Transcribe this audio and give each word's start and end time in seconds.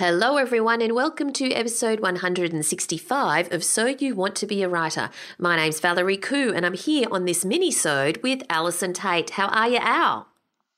Hello, 0.00 0.38
everyone, 0.38 0.80
and 0.80 0.94
welcome 0.94 1.30
to 1.34 1.52
episode 1.52 2.00
165 2.00 3.52
of 3.52 3.62
So 3.62 3.84
You 3.84 4.14
Want 4.14 4.34
to 4.36 4.46
Be 4.46 4.62
a 4.62 4.68
Writer. 4.68 5.10
My 5.38 5.56
name's 5.56 5.78
Valerie 5.78 6.16
Khoo, 6.16 6.56
and 6.56 6.64
I'm 6.64 6.72
here 6.72 7.06
on 7.10 7.26
this 7.26 7.44
mini-sode 7.44 8.16
with 8.22 8.42
Allison 8.48 8.94
Tait. 8.94 9.28
How 9.28 9.48
are 9.48 9.68
you, 9.68 9.76
Al? 9.76 10.26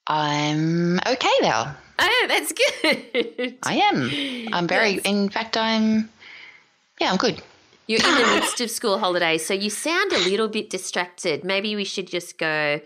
I'm 0.09 0.99
okay, 1.07 1.29
Val. 1.41 1.77
Oh, 2.01 2.25
that's 2.27 2.53
good. 2.53 3.59
I 3.63 3.77
am. 3.77 4.49
I'm 4.53 4.67
very, 4.67 4.95
Yes. 4.95 5.03
in 5.05 5.29
fact, 5.29 5.57
I'm, 5.57 6.11
yeah, 7.01 7.13
I'm 7.13 7.17
good. 7.17 7.41
You're 7.87 8.01
in 8.05 8.15
the 8.17 8.27
midst 8.41 8.61
of 8.61 8.73
school 8.73 8.99
holidays, 8.99 9.47
so 9.47 9.55
you 9.55 9.71
sound 9.71 10.13
a 10.13 10.19
little 10.19 10.49
bit 10.49 10.69
distracted. 10.69 11.45
Maybe 11.45 11.77
we 11.77 11.85
should 11.85 12.09
just 12.09 12.39
go, 12.39 12.81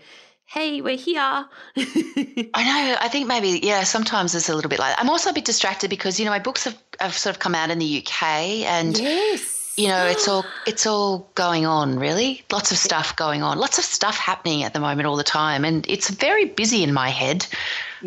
hey, 0.47 0.81
we're 0.81 0.97
here. 0.97 1.21
I 1.21 1.45
know. 1.75 2.95
I 2.99 3.09
think 3.09 3.27
maybe, 3.27 3.59
yeah, 3.61 3.83
sometimes 3.83 4.33
it's 4.33 4.49
a 4.49 4.55
little 4.55 4.69
bit 4.69 4.79
like 4.79 4.95
I'm 4.97 5.09
also 5.09 5.29
a 5.29 5.33
bit 5.33 5.45
distracted 5.45 5.89
because, 5.89 6.19
you 6.19 6.25
know, 6.25 6.31
my 6.31 6.39
books 6.39 6.63
have, 6.63 6.77
have 6.99 7.13
sort 7.13 7.35
of 7.35 7.39
come 7.39 7.53
out 7.53 7.69
in 7.69 7.79
the 7.79 7.99
UK 7.99 8.23
and, 8.65 8.97
yes. 8.97 9.73
you 9.77 9.89
know, 9.89 10.05
it's 10.05 10.27
all, 10.27 10.45
it's 10.65 10.87
all 10.87 11.29
going 11.35 11.65
on 11.65 11.99
really. 11.99 12.43
Lots 12.49 12.71
of 12.71 12.77
stuff 12.77 13.15
going 13.15 13.43
on. 13.43 13.59
Lots 13.59 13.77
of 13.77 13.83
stuff 13.83 14.17
happening 14.17 14.63
at 14.63 14.73
the 14.73 14.79
moment 14.79 15.05
all 15.05 15.17
the 15.17 15.23
time. 15.23 15.65
And 15.65 15.85
it's 15.89 16.09
very 16.09 16.45
busy 16.45 16.81
in 16.81 16.93
my 16.93 17.09
head 17.09 17.45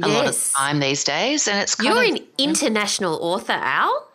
a 0.03 0.09
lot 0.09 0.27
of 0.27 0.35
the 0.35 0.53
time 0.57 0.81
these 0.81 1.05
days. 1.05 1.47
And 1.47 1.59
it's 1.61 1.75
kind 1.75 1.95
You're 1.95 2.05
of, 2.05 2.23
an 2.23 2.27
international 2.39 3.17
author, 3.17 3.53
Al. 3.53 4.09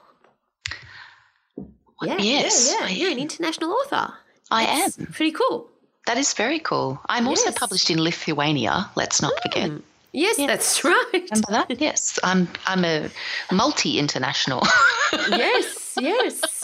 Yeah, 2.02 2.18
Yes, 2.18 2.74
yeah, 2.74 2.88
yeah. 2.88 2.94
You're 2.94 3.12
an 3.12 3.20
international 3.20 3.72
author. 3.72 4.14
I 4.52 4.66
That's 4.66 5.00
am. 5.00 5.06
Pretty 5.08 5.32
cool. 5.32 5.70
That 6.06 6.18
is 6.18 6.34
very 6.34 6.60
cool. 6.60 7.00
I'm 7.10 7.28
also 7.28 7.52
published 7.52 7.90
in 7.90 8.00
Lithuania. 8.02 8.90
Let's 8.96 9.22
not 9.22 9.34
forget. 9.42 9.72
Yes, 10.12 10.38
that's 10.38 10.84
right. 10.86 11.04
Remember 11.14 11.52
that? 11.52 11.82
Yes, 11.82 12.20
I'm 12.24 12.48
I'm 12.66 12.86
a 12.86 13.10
multi-international 13.52 14.62
yes, 15.30 15.98
yes. 16.00 16.64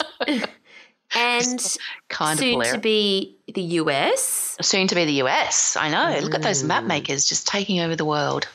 and 1.15 1.77
kind 2.07 2.39
of 2.39 2.39
soon 2.39 2.63
to 2.63 2.77
be 2.77 3.35
the 3.53 3.61
US. 3.81 4.55
Soon 4.61 4.87
to 4.87 4.95
be 4.95 5.03
the 5.05 5.21
US. 5.23 5.75
I 5.75 5.89
know. 5.89 6.19
Look 6.21 6.35
at 6.35 6.43
those 6.43 6.63
Mm. 6.63 6.67
map 6.67 6.83
makers 6.85 7.25
just 7.27 7.47
taking 7.47 7.81
over 7.81 7.95
the 7.95 8.05
world. 8.05 8.47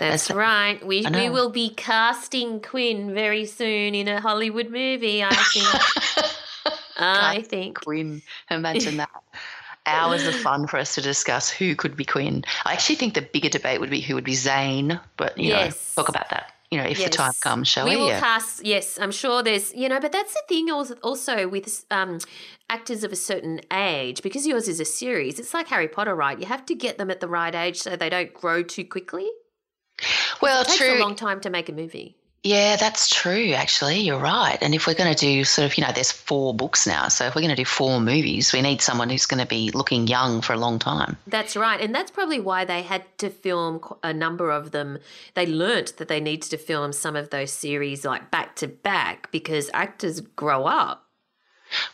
That's 0.00 0.28
That's- 0.28 0.36
right. 0.36 0.84
We 0.84 1.06
we 1.06 1.28
will 1.28 1.50
be 1.50 1.70
casting 1.70 2.60
Quinn 2.60 3.14
very 3.14 3.44
soon 3.46 3.94
in 3.94 4.08
a 4.08 4.20
Hollywood 4.20 4.70
movie. 4.70 5.22
I 5.22 5.34
think. 5.34 5.68
I 6.96 7.42
think. 7.42 7.82
Quinn, 7.84 8.22
imagine 8.50 8.96
that. 8.96 9.10
Hours 9.86 10.26
of 10.26 10.34
fun 10.34 10.66
for 10.66 10.76
us 10.78 10.94
to 10.96 11.00
discuss 11.00 11.50
who 11.50 11.74
could 11.74 11.96
be 11.96 12.04
Quinn. 12.04 12.44
I 12.64 12.74
actually 12.74 12.96
think 12.96 13.14
the 13.14 13.22
bigger 13.22 13.48
debate 13.48 13.80
would 13.80 13.90
be 13.90 14.00
who 14.00 14.14
would 14.14 14.24
be 14.24 14.34
Zane, 14.34 15.00
but 15.16 15.36
you 15.38 15.48
Yes. 15.48 15.94
know, 15.96 16.02
talk 16.02 16.08
about 16.08 16.28
that. 16.30 16.52
You 16.70 16.78
know, 16.78 16.84
if 16.84 17.02
the 17.02 17.10
time 17.10 17.32
comes, 17.40 17.66
shall 17.66 17.86
we? 17.86 17.96
we 17.96 18.02
will 18.02 18.08
Yeah. 18.08 18.20
cast. 18.20 18.64
Yes, 18.64 18.96
I'm 19.00 19.10
sure 19.10 19.42
there's 19.42 19.74
you 19.74 19.88
know, 19.88 19.98
but 19.98 20.12
that's 20.12 20.32
the 20.34 20.42
thing 20.48 20.70
also, 20.70 20.94
also 21.02 21.48
with 21.48 21.84
um, 21.90 22.18
actors 22.68 23.02
of 23.02 23.10
a 23.12 23.16
certain 23.16 23.60
age 23.72 24.22
because 24.22 24.46
yours 24.46 24.68
is 24.68 24.78
a 24.78 24.84
series. 24.84 25.40
It's 25.40 25.52
like 25.52 25.66
Harry 25.68 25.88
Potter, 25.88 26.14
right? 26.14 26.38
You 26.38 26.46
have 26.46 26.64
to 26.66 26.74
get 26.76 26.96
them 26.98 27.10
at 27.10 27.18
the 27.20 27.26
right 27.28 27.54
age 27.54 27.78
so 27.78 27.96
they 27.96 28.08
don't 28.10 28.32
grow 28.32 28.62
too 28.62 28.84
quickly. 28.84 29.28
well, 30.40 30.60
It 30.62 30.66
takes 30.68 30.78
true. 30.78 30.94
a 30.94 31.00
long 31.00 31.16
time 31.16 31.40
to 31.40 31.50
make 31.50 31.68
a 31.68 31.72
movie. 31.72 32.16
Yeah, 32.42 32.76
that's 32.76 33.10
true, 33.10 33.52
actually. 33.52 34.00
You're 34.00 34.18
right. 34.18 34.56
And 34.62 34.74
if 34.74 34.86
we're 34.86 34.94
going 34.94 35.14
to 35.14 35.18
do 35.18 35.44
sort 35.44 35.66
of, 35.66 35.76
you 35.76 35.84
know, 35.84 35.92
there's 35.94 36.10
four 36.10 36.54
books 36.54 36.86
now. 36.86 37.08
So 37.08 37.26
if 37.26 37.34
we're 37.34 37.42
going 37.42 37.54
to 37.54 37.56
do 37.56 37.66
four 37.66 38.00
movies, 38.00 38.54
we 38.54 38.62
need 38.62 38.80
someone 38.80 39.10
who's 39.10 39.26
going 39.26 39.42
to 39.42 39.46
be 39.46 39.70
looking 39.72 40.06
young 40.06 40.40
for 40.40 40.54
a 40.54 40.56
long 40.56 40.78
time. 40.78 41.18
That's 41.26 41.54
right. 41.54 41.78
And 41.78 41.94
that's 41.94 42.10
probably 42.10 42.40
why 42.40 42.64
they 42.64 42.80
had 42.80 43.04
to 43.18 43.28
film 43.28 43.80
a 44.02 44.14
number 44.14 44.50
of 44.50 44.70
them. 44.70 44.98
They 45.34 45.44
learnt 45.44 45.98
that 45.98 46.08
they 46.08 46.18
needed 46.18 46.50
to 46.50 46.56
film 46.56 46.94
some 46.94 47.14
of 47.14 47.28
those 47.28 47.52
series 47.52 48.06
like 48.06 48.30
back 48.30 48.56
to 48.56 48.68
back 48.68 49.30
because 49.30 49.68
actors 49.74 50.20
grow 50.20 50.64
up. 50.64 51.04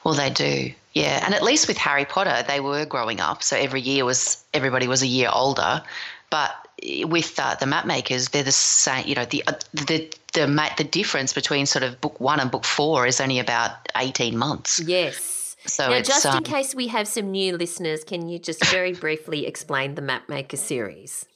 Well, 0.04 0.14
they 0.14 0.30
do. 0.30 0.72
Yeah. 0.92 1.22
And 1.24 1.34
at 1.34 1.42
least 1.42 1.66
with 1.66 1.76
Harry 1.76 2.04
Potter, 2.04 2.44
they 2.46 2.60
were 2.60 2.86
growing 2.86 3.18
up. 3.18 3.42
So 3.42 3.56
every 3.56 3.80
year 3.80 4.04
was, 4.04 4.44
everybody 4.54 4.86
was 4.86 5.02
a 5.02 5.08
year 5.08 5.28
older. 5.32 5.82
But 6.30 6.65
with 6.82 7.38
uh, 7.38 7.54
the 7.54 7.66
map 7.66 7.86
makers, 7.86 8.28
they're 8.28 8.42
the 8.42 8.52
same, 8.52 9.06
you 9.06 9.14
know, 9.14 9.24
the, 9.24 9.42
uh, 9.46 9.52
the, 9.72 10.12
the, 10.34 10.46
ma- 10.46 10.74
the 10.76 10.84
difference 10.84 11.32
between 11.32 11.66
sort 11.66 11.82
of 11.82 12.00
book 12.00 12.20
one 12.20 12.40
and 12.40 12.50
book 12.50 12.64
four 12.64 13.06
is 13.06 13.20
only 13.20 13.38
about 13.38 13.70
18 13.96 14.36
months. 14.36 14.80
Yes. 14.80 15.56
So 15.66 15.88
now, 15.88 15.96
it's, 15.96 16.08
just 16.08 16.24
in 16.24 16.32
um, 16.32 16.44
case 16.44 16.74
we 16.74 16.86
have 16.88 17.08
some 17.08 17.30
new 17.30 17.56
listeners, 17.56 18.04
can 18.04 18.28
you 18.28 18.38
just 18.38 18.64
very 18.66 18.92
briefly 18.92 19.46
explain 19.46 19.94
the 19.94 20.02
Mapmaker 20.02 20.58
series? 20.58 21.26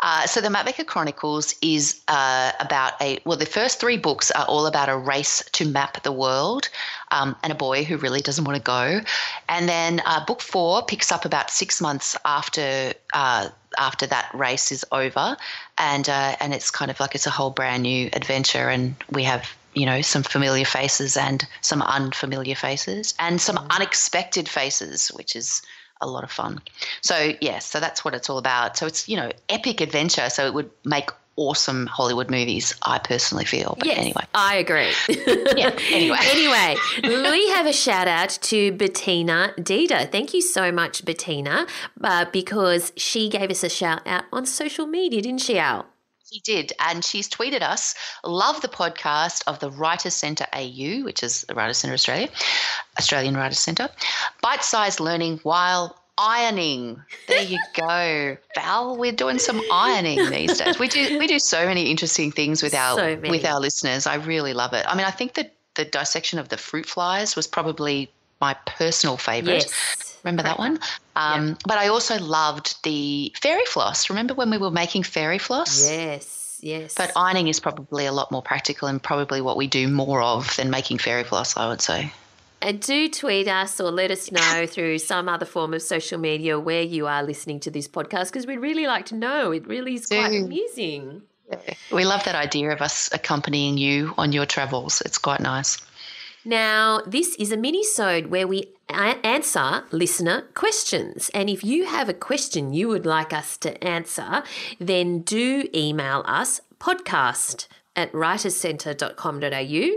Uh, 0.00 0.26
so 0.26 0.40
the 0.40 0.48
Mapmaker 0.48 0.84
Chronicles 0.84 1.54
is 1.62 2.02
uh, 2.08 2.52
about 2.60 3.00
a 3.00 3.20
well, 3.24 3.38
the 3.38 3.46
first 3.46 3.80
three 3.80 3.96
books 3.96 4.30
are 4.30 4.44
all 4.44 4.66
about 4.66 4.88
a 4.88 4.96
race 4.96 5.42
to 5.52 5.66
map 5.66 6.02
the 6.02 6.12
world, 6.12 6.68
um, 7.10 7.34
and 7.42 7.52
a 7.52 7.54
boy 7.54 7.84
who 7.84 7.96
really 7.96 8.20
doesn't 8.20 8.44
want 8.44 8.56
to 8.56 8.62
go. 8.62 9.00
And 9.48 9.68
then 9.68 10.02
uh, 10.04 10.24
book 10.26 10.42
four 10.42 10.84
picks 10.84 11.10
up 11.10 11.24
about 11.24 11.50
six 11.50 11.80
months 11.80 12.16
after 12.24 12.92
uh, 13.14 13.48
after 13.78 14.06
that 14.06 14.30
race 14.34 14.72
is 14.72 14.84
over, 14.92 15.36
and 15.78 16.08
uh, 16.08 16.36
and 16.40 16.54
it's 16.54 16.70
kind 16.70 16.90
of 16.90 17.00
like 17.00 17.14
it's 17.14 17.26
a 17.26 17.30
whole 17.30 17.50
brand 17.50 17.82
new 17.82 18.08
adventure, 18.12 18.68
and 18.68 18.94
we 19.10 19.24
have. 19.24 19.54
You 19.76 19.86
know, 19.86 20.02
some 20.02 20.22
familiar 20.22 20.64
faces 20.64 21.16
and 21.16 21.44
some 21.60 21.82
unfamiliar 21.82 22.54
faces, 22.54 23.12
and 23.18 23.40
some 23.40 23.58
unexpected 23.70 24.48
faces, 24.48 25.08
which 25.08 25.34
is 25.34 25.62
a 26.00 26.06
lot 26.06 26.22
of 26.22 26.30
fun. 26.30 26.60
So 27.00 27.32
yes, 27.40 27.66
so 27.66 27.80
that's 27.80 28.04
what 28.04 28.14
it's 28.14 28.30
all 28.30 28.38
about. 28.38 28.76
So 28.76 28.86
it's 28.86 29.08
you 29.08 29.16
know 29.16 29.32
epic 29.48 29.80
adventure. 29.80 30.30
So 30.30 30.46
it 30.46 30.54
would 30.54 30.70
make 30.84 31.10
awesome 31.36 31.86
Hollywood 31.86 32.30
movies. 32.30 32.74
I 32.82 32.98
personally 32.98 33.44
feel. 33.44 33.76
But 33.78 33.86
yes, 33.86 33.98
anyway, 33.98 34.24
I 34.34 34.56
agree. 34.56 34.92
yeah. 35.56 35.76
Anyway, 35.90 36.18
anyway, 36.32 36.76
we 37.02 37.50
have 37.50 37.66
a 37.66 37.72
shout 37.72 38.08
out 38.08 38.38
to 38.42 38.72
Bettina 38.72 39.52
Dita. 39.62 40.08
Thank 40.10 40.34
you 40.34 40.40
so 40.40 40.70
much, 40.72 41.04
Bettina, 41.04 41.66
uh, 42.02 42.26
because 42.32 42.92
she 42.96 43.28
gave 43.28 43.50
us 43.50 43.64
a 43.64 43.68
shout 43.68 44.06
out 44.06 44.24
on 44.32 44.46
social 44.46 44.86
media, 44.86 45.22
didn't 45.22 45.40
she, 45.40 45.58
Al? 45.58 45.86
she 46.34 46.40
did, 46.40 46.72
and 46.80 47.04
she's 47.04 47.28
tweeted 47.28 47.62
us. 47.62 47.94
Love 48.24 48.60
the 48.60 48.68
podcast 48.68 49.44
of 49.46 49.60
the 49.60 49.70
Writers 49.70 50.14
Centre 50.14 50.46
AU, 50.52 51.04
which 51.04 51.22
is 51.22 51.42
the 51.42 51.54
Writers 51.54 51.78
Centre 51.78 51.94
Australia, 51.94 52.28
Australian 52.98 53.36
Writers 53.36 53.60
Centre. 53.60 53.88
Bite-sized 54.42 55.00
learning 55.00 55.38
while. 55.42 55.96
Ironing. 56.16 57.02
There 57.26 57.42
you 57.42 57.58
go, 57.74 58.36
Val. 58.54 58.96
We're 58.96 59.12
doing 59.12 59.38
some 59.38 59.60
ironing 59.72 60.30
these 60.30 60.58
days. 60.58 60.78
We 60.78 60.88
do 60.88 61.18
we 61.18 61.26
do 61.26 61.38
so 61.38 61.66
many 61.66 61.90
interesting 61.90 62.30
things 62.30 62.62
with 62.62 62.74
our 62.74 62.96
So 62.96 63.20
with 63.28 63.44
our 63.44 63.58
listeners. 63.58 64.06
I 64.06 64.14
really 64.16 64.52
love 64.52 64.74
it. 64.74 64.84
I 64.88 64.94
mean, 64.94 65.06
I 65.06 65.10
think 65.10 65.34
that 65.34 65.54
the 65.74 65.84
dissection 65.84 66.38
of 66.38 66.48
the 66.50 66.56
fruit 66.56 66.86
flies 66.86 67.34
was 67.34 67.46
probably 67.46 68.10
my 68.40 68.54
personal 68.66 69.16
favourite. 69.16 69.64
Yes. 69.64 70.18
Remember 70.22 70.42
that 70.42 70.58
one? 70.58 70.78
Um, 71.16 71.56
But 71.66 71.78
I 71.78 71.88
also 71.88 72.18
loved 72.18 72.82
the 72.82 73.34
fairy 73.40 73.66
floss. 73.66 74.08
Remember 74.08 74.34
when 74.34 74.50
we 74.50 74.58
were 74.58 74.70
making 74.70 75.02
fairy 75.02 75.38
floss? 75.38 75.88
Yes. 75.88 76.58
Yes. 76.60 76.94
But 76.94 77.12
ironing 77.14 77.48
is 77.48 77.60
probably 77.60 78.06
a 78.06 78.12
lot 78.12 78.32
more 78.32 78.42
practical 78.42 78.88
and 78.88 79.02
probably 79.02 79.40
what 79.40 79.56
we 79.56 79.66
do 79.66 79.86
more 79.88 80.22
of 80.22 80.56
than 80.56 80.70
making 80.70 80.98
fairy 80.98 81.24
floss, 81.24 81.56
I 81.56 81.68
would 81.68 81.82
say. 81.82 82.12
And 82.64 82.80
do 82.80 83.10
tweet 83.10 83.46
us 83.46 83.78
or 83.78 83.90
let 83.90 84.10
us 84.10 84.32
know 84.32 84.66
through 84.66 84.96
some 85.00 85.28
other 85.28 85.44
form 85.44 85.74
of 85.74 85.82
social 85.82 86.18
media 86.18 86.58
where 86.58 86.80
you 86.80 87.06
are 87.06 87.22
listening 87.22 87.60
to 87.60 87.70
this 87.70 87.86
podcast 87.86 88.28
because 88.28 88.46
we'd 88.46 88.56
really 88.56 88.86
like 88.86 89.04
to 89.06 89.14
know. 89.14 89.52
It 89.52 89.66
really 89.66 89.96
is 89.96 90.06
quite 90.06 90.32
amusing. 90.32 91.20
We 91.92 92.06
love 92.06 92.24
that 92.24 92.34
idea 92.34 92.72
of 92.72 92.80
us 92.80 93.10
accompanying 93.12 93.76
you 93.76 94.14
on 94.16 94.32
your 94.32 94.46
travels. 94.46 95.02
It's 95.02 95.18
quite 95.18 95.40
nice. 95.40 95.76
Now, 96.46 97.02
this 97.06 97.34
is 97.36 97.52
a 97.52 97.58
mini-sode 97.58 98.28
where 98.28 98.48
we 98.48 98.72
a- 98.88 99.20
answer 99.26 99.84
listener 99.90 100.46
questions. 100.54 101.30
And 101.34 101.50
if 101.50 101.62
you 101.62 101.84
have 101.84 102.08
a 102.08 102.14
question 102.14 102.72
you 102.72 102.88
would 102.88 103.04
like 103.04 103.34
us 103.34 103.58
to 103.58 103.84
answer, 103.84 104.42
then 104.80 105.20
do 105.20 105.68
email 105.74 106.24
us 106.26 106.62
podcast 106.78 107.68
at 107.94 108.10
writerscentre.com.au. 108.12 109.90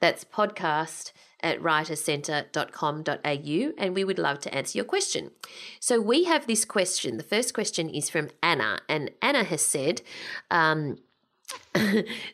That's 0.00 0.24
podcast 0.24 1.12
at 1.42 1.60
writerscentre.com.au 1.60 3.72
and 3.78 3.94
we 3.94 4.04
would 4.04 4.18
love 4.18 4.40
to 4.40 4.54
answer 4.54 4.78
your 4.78 4.84
question. 4.84 5.30
So 5.78 6.00
we 6.00 6.24
have 6.24 6.46
this 6.46 6.64
question. 6.64 7.16
The 7.16 7.22
first 7.22 7.54
question 7.54 7.88
is 7.88 8.10
from 8.10 8.30
Anna, 8.42 8.80
and 8.88 9.10
Anna 9.22 9.44
has 9.44 9.62
said, 9.62 10.02
um, 10.50 10.96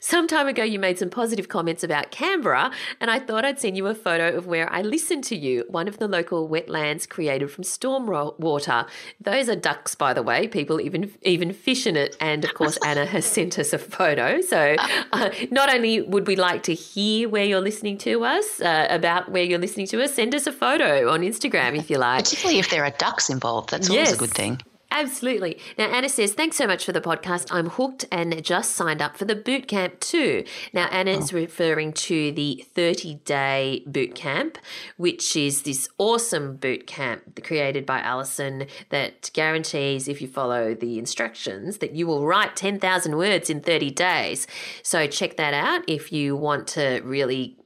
some 0.01 0.27
time 0.27 0.49
ago, 0.49 0.63
you 0.63 0.79
made 0.79 0.99
some 0.99 1.11
positive 1.11 1.49
comments 1.49 1.85
about 1.85 2.11
Canberra, 2.11 2.71
and 3.01 3.11
I 3.11 3.19
thought 3.19 3.45
I'd 3.45 3.61
send 3.61 3.77
you 3.77 3.87
a 3.87 3.95
photo 3.95 4.37
of 4.37 4.47
where 4.47 4.73
I 4.73 4.83
listened 4.83 5.25
to 5.25 5.37
you, 5.37 5.65
one 5.69 5.89
of 5.89 5.99
the 5.99 6.09
local 6.09 6.49
wetlands 6.49 7.09
created 7.09 7.51
from 7.51 7.65
storm 7.65 8.07
water. 8.07 8.87
Those 9.21 9.49
are 9.49 9.57
ducks, 9.57 9.95
by 9.95 10.15
the 10.15 10.23
way. 10.23 10.49
People 10.49 10.81
even 10.81 11.13
even 11.23 11.53
fish 11.53 11.87
in 11.87 11.97
it. 11.97 12.17
And 12.21 12.45
of 12.45 12.55
course, 12.55 12.79
Anna 12.85 13.05
has 13.05 13.25
sent 13.37 13.59
us 13.59 13.73
a 13.73 13.79
photo. 13.79 14.41
So 14.41 14.77
uh, 15.13 15.31
not 15.51 15.75
only 15.75 16.01
would 16.01 16.27
we 16.27 16.37
like 16.37 16.63
to 16.65 16.75
hear 16.75 17.29
where 17.29 17.45
you're 17.45 17.61
listening 17.61 17.99
to 17.99 18.25
us, 18.25 18.61
uh, 18.61 18.87
about 18.89 19.31
where 19.31 19.45
you're 19.45 19.59
listening 19.59 19.87
to 19.89 20.03
us, 20.03 20.15
send 20.15 20.35
us 20.35 20.47
a 20.47 20.53
photo 20.53 21.11
on 21.11 21.21
Instagram 21.21 21.77
if 21.77 21.91
you 21.91 21.99
like. 21.99 22.25
Particularly 22.25 22.59
if 22.59 22.71
there 22.71 22.85
are 22.85 22.91
ducks 22.93 23.29
involved. 23.29 23.71
That's 23.71 23.91
always 23.91 24.09
yes. 24.09 24.15
a 24.15 24.19
good 24.19 24.31
thing. 24.31 24.61
Absolutely. 24.91 25.59
Now, 25.77 25.87
Anna 25.87 26.09
says, 26.09 26.33
thanks 26.33 26.57
so 26.57 26.67
much 26.67 26.85
for 26.85 26.93
the 26.93 27.01
podcast. 27.01 27.49
I'm 27.51 27.71
hooked 27.71 28.07
and 28.11 28.43
just 28.43 28.73
signed 28.73 29.03
up 29.03 29.17
for 29.17 29.25
the 29.25 29.35
boot 29.35 29.67
camp 29.67 30.01
too. 30.01 30.45
Now, 30.73 30.87
Anna 30.87 31.11
is 31.11 31.33
oh. 31.33 31.37
referring 31.37 31.93
to 31.95 32.31
the 32.33 32.65
30 32.73 33.15
day 33.25 33.83
boot 33.87 34.15
camp, 34.15 34.59
which 34.97 35.37
is 35.37 35.63
this 35.63 35.89
awesome 35.99 36.57
boot 36.57 36.87
camp 36.87 37.43
created 37.43 37.85
by 37.85 38.01
Allison 38.01 38.67
that 38.91 39.31
guarantees, 39.35 40.09
if 40.09 40.23
you 40.23 40.29
follow 40.29 40.75
the 40.75 40.99
instructions, 40.99 41.79
that 41.79 41.95
you 41.95 42.07
will 42.07 42.25
write 42.25 42.55
10,000 42.57 43.17
words 43.17 43.51
in 43.51 43.61
30 43.61 43.91
days. 43.91 44.47
So, 44.83 45.07
check 45.09 45.37
that 45.37 45.53
out 45.53 45.83
if 45.89 46.13
you 46.13 46.37
want 46.37 46.69
to 46.69 47.01
really 47.05 47.57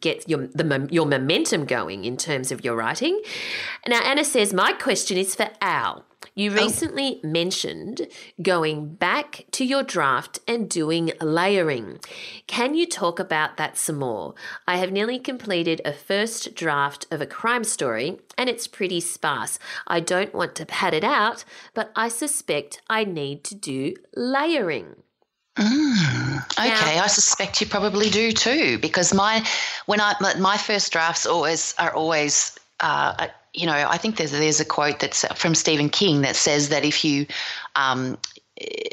get 0.00 0.28
your 0.28 0.46
the 0.48 0.88
your 0.90 1.06
momentum 1.06 1.64
going 1.66 2.04
in 2.04 2.16
terms 2.16 2.50
of 2.50 2.64
your 2.64 2.76
writing. 2.76 3.20
Now 3.86 4.02
Anna 4.02 4.24
says 4.24 4.52
my 4.52 4.72
question 4.72 5.16
is 5.18 5.34
for 5.34 5.50
Al. 5.60 6.04
You 6.36 6.52
oh. 6.52 6.54
recently 6.54 7.20
oh. 7.24 7.28
mentioned 7.28 8.06
going 8.40 8.94
back 8.94 9.46
to 9.52 9.64
your 9.64 9.82
draft 9.82 10.38
and 10.46 10.68
doing 10.68 11.12
layering. 11.20 11.98
Can 12.46 12.74
you 12.74 12.86
talk 12.86 13.18
about 13.18 13.56
that 13.56 13.78
some 13.78 13.96
more? 13.96 14.34
I 14.68 14.76
have 14.76 14.92
nearly 14.92 15.18
completed 15.18 15.80
a 15.84 15.92
first 15.92 16.54
draft 16.54 17.06
of 17.10 17.22
a 17.22 17.26
crime 17.26 17.64
story 17.64 18.18
and 18.36 18.50
it's 18.50 18.66
pretty 18.66 19.00
sparse. 19.00 19.58
I 19.86 20.00
don't 20.00 20.34
want 20.34 20.54
to 20.56 20.66
pad 20.66 20.92
it 20.92 21.04
out, 21.04 21.44
but 21.72 21.90
I 21.96 22.08
suspect 22.08 22.82
I 22.88 23.04
need 23.04 23.42
to 23.44 23.54
do 23.54 23.94
layering. 24.14 24.96
Mm, 25.56 26.50
okay, 26.58 26.96
now, 26.96 27.04
I 27.04 27.06
suspect 27.06 27.62
you 27.62 27.66
probably 27.66 28.10
do 28.10 28.30
too, 28.30 28.78
because 28.78 29.14
my 29.14 29.42
when 29.86 30.02
I 30.02 30.14
my 30.38 30.58
first 30.58 30.92
drafts 30.92 31.24
always 31.24 31.74
are 31.78 31.94
always 31.94 32.58
uh, 32.80 33.28
you 33.52 33.66
know, 33.66 33.86
I 33.88 33.96
think 33.96 34.16
there's 34.16 34.32
there's 34.32 34.60
a 34.60 34.64
quote 34.64 35.00
that's 35.00 35.24
from 35.34 35.54
Stephen 35.54 35.88
King 35.88 36.22
that 36.22 36.36
says 36.36 36.68
that 36.68 36.84
if 36.84 37.04
you 37.04 37.26
um, 37.74 38.18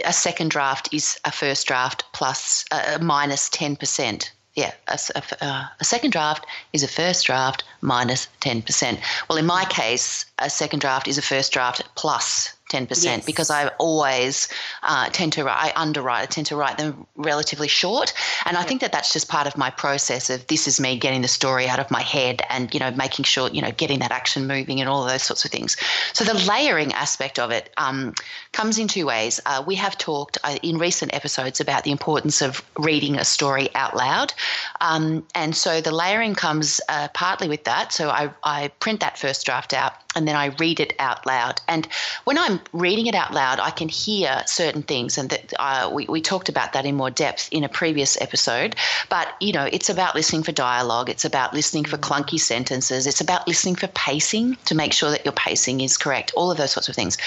a 0.05 0.13
second 0.13 0.51
draft 0.51 0.93
is 0.93 1.19
a 1.25 1.31
first 1.31 1.67
draft 1.67 2.05
plus 2.13 2.65
uh, 2.71 2.97
minus 3.01 3.49
ten 3.49 3.75
percent. 3.75 4.31
Yeah, 4.55 4.71
a, 4.87 4.99
a, 5.15 5.43
uh, 5.43 5.65
a, 5.79 5.83
second 5.83 6.11
draft 6.11 6.45
is 6.73 6.83
a 6.83 6.87
first 6.87 7.25
draft 7.25 7.63
minus 7.81 8.27
ten 8.39 8.61
percent. 8.61 8.99
Well, 9.27 9.37
in 9.37 9.45
my 9.45 9.65
case, 9.65 10.25
a 10.39 10.49
second 10.49 10.79
draft 10.79 11.07
is 11.07 11.17
a 11.17 11.23
first 11.23 11.51
draft 11.51 11.83
plus 11.95 12.53
10% 12.73 13.03
yes. 13.03 13.25
because 13.25 13.49
I 13.49 13.67
always 13.77 14.47
uh, 14.81 15.09
tend 15.11 15.33
to 15.33 15.43
write, 15.43 15.73
I 15.75 15.81
underwrite, 15.81 16.23
I 16.23 16.25
tend 16.25 16.47
to 16.47 16.55
write 16.55 16.77
them 16.77 17.05
relatively 17.15 17.67
short. 17.67 18.13
And 18.45 18.57
I 18.57 18.63
think 18.63 18.81
that 18.81 18.91
that's 18.91 19.13
just 19.13 19.29
part 19.29 19.45
of 19.45 19.55
my 19.57 19.69
process 19.69 20.29
of 20.29 20.45
this 20.47 20.67
is 20.67 20.79
me 20.79 20.97
getting 20.97 21.21
the 21.21 21.27
story 21.27 21.67
out 21.67 21.79
of 21.79 21.91
my 21.91 22.01
head 22.01 22.41
and, 22.49 22.73
you 22.73 22.79
know, 22.79 22.91
making 22.91 23.25
sure, 23.25 23.49
you 23.49 23.61
know, 23.61 23.71
getting 23.71 23.99
that 23.99 24.11
action 24.11 24.47
moving 24.47 24.79
and 24.79 24.89
all 24.89 25.05
those 25.05 25.23
sorts 25.23 25.45
of 25.45 25.51
things. 25.51 25.77
So 26.13 26.23
the 26.23 26.33
layering 26.33 26.91
aspect 26.93 27.37
of 27.37 27.51
it 27.51 27.69
um, 27.77 28.13
comes 28.51 28.79
in 28.79 28.87
two 28.87 29.05
ways. 29.05 29.39
Uh, 29.45 29.63
we 29.65 29.75
have 29.75 29.97
talked 29.97 30.37
uh, 30.43 30.57
in 30.63 30.77
recent 30.77 31.13
episodes 31.13 31.59
about 31.59 31.83
the 31.83 31.91
importance 31.91 32.41
of 32.41 32.63
reading 32.77 33.17
a 33.17 33.25
story 33.25 33.69
out 33.75 33.95
loud. 33.95 34.33
Um, 34.81 35.25
and 35.35 35.55
so 35.55 35.79
the 35.79 35.91
layering 35.91 36.33
comes 36.33 36.81
uh, 36.89 37.07
partly 37.13 37.47
with 37.47 37.63
that. 37.65 37.93
So 37.93 38.09
I, 38.09 38.31
I 38.43 38.69
print 38.79 38.99
that 39.01 39.17
first 39.17 39.45
draft 39.45 39.73
out 39.73 39.93
and 40.15 40.27
then 40.27 40.35
I 40.35 40.47
read 40.59 40.79
it 40.79 40.93
out 40.99 41.25
loud. 41.25 41.61
And 41.67 41.87
when 42.25 42.37
I'm 42.37 42.59
reading 42.71 43.07
it 43.07 43.15
out 43.15 43.33
loud, 43.33 43.59
I 43.59 43.71
can 43.71 43.89
hear 43.89 44.43
certain 44.45 44.83
things, 44.83 45.17
and 45.17 45.29
that 45.29 45.53
uh, 45.59 45.89
we 45.91 46.05
we 46.07 46.21
talked 46.21 46.49
about 46.49 46.73
that 46.73 46.85
in 46.85 46.95
more 46.95 47.09
depth 47.09 47.49
in 47.51 47.63
a 47.63 47.69
previous 47.69 48.19
episode. 48.21 48.75
But 49.09 49.35
you 49.39 49.53
know, 49.53 49.67
it's 49.71 49.89
about 49.89 50.15
listening 50.15 50.43
for 50.43 50.51
dialogue. 50.51 51.09
It's 51.09 51.25
about 51.25 51.53
listening 51.53 51.85
for 51.85 51.97
clunky 51.97 52.39
sentences. 52.39 53.07
It's 53.07 53.21
about 53.21 53.47
listening 53.47 53.75
for 53.75 53.87
pacing 53.87 54.57
to 54.65 54.75
make 54.75 54.93
sure 54.93 55.11
that 55.11 55.25
your 55.25 55.33
pacing 55.33 55.81
is 55.81 55.97
correct. 55.97 56.31
All 56.35 56.51
of 56.51 56.57
those 56.57 56.71
sorts 56.71 56.89
of 56.89 56.95
things. 56.95 57.17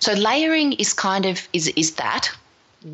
So 0.00 0.12
layering 0.12 0.74
is 0.74 0.92
kind 0.92 1.26
of 1.26 1.48
is 1.52 1.68
is 1.68 1.94
that 1.94 2.30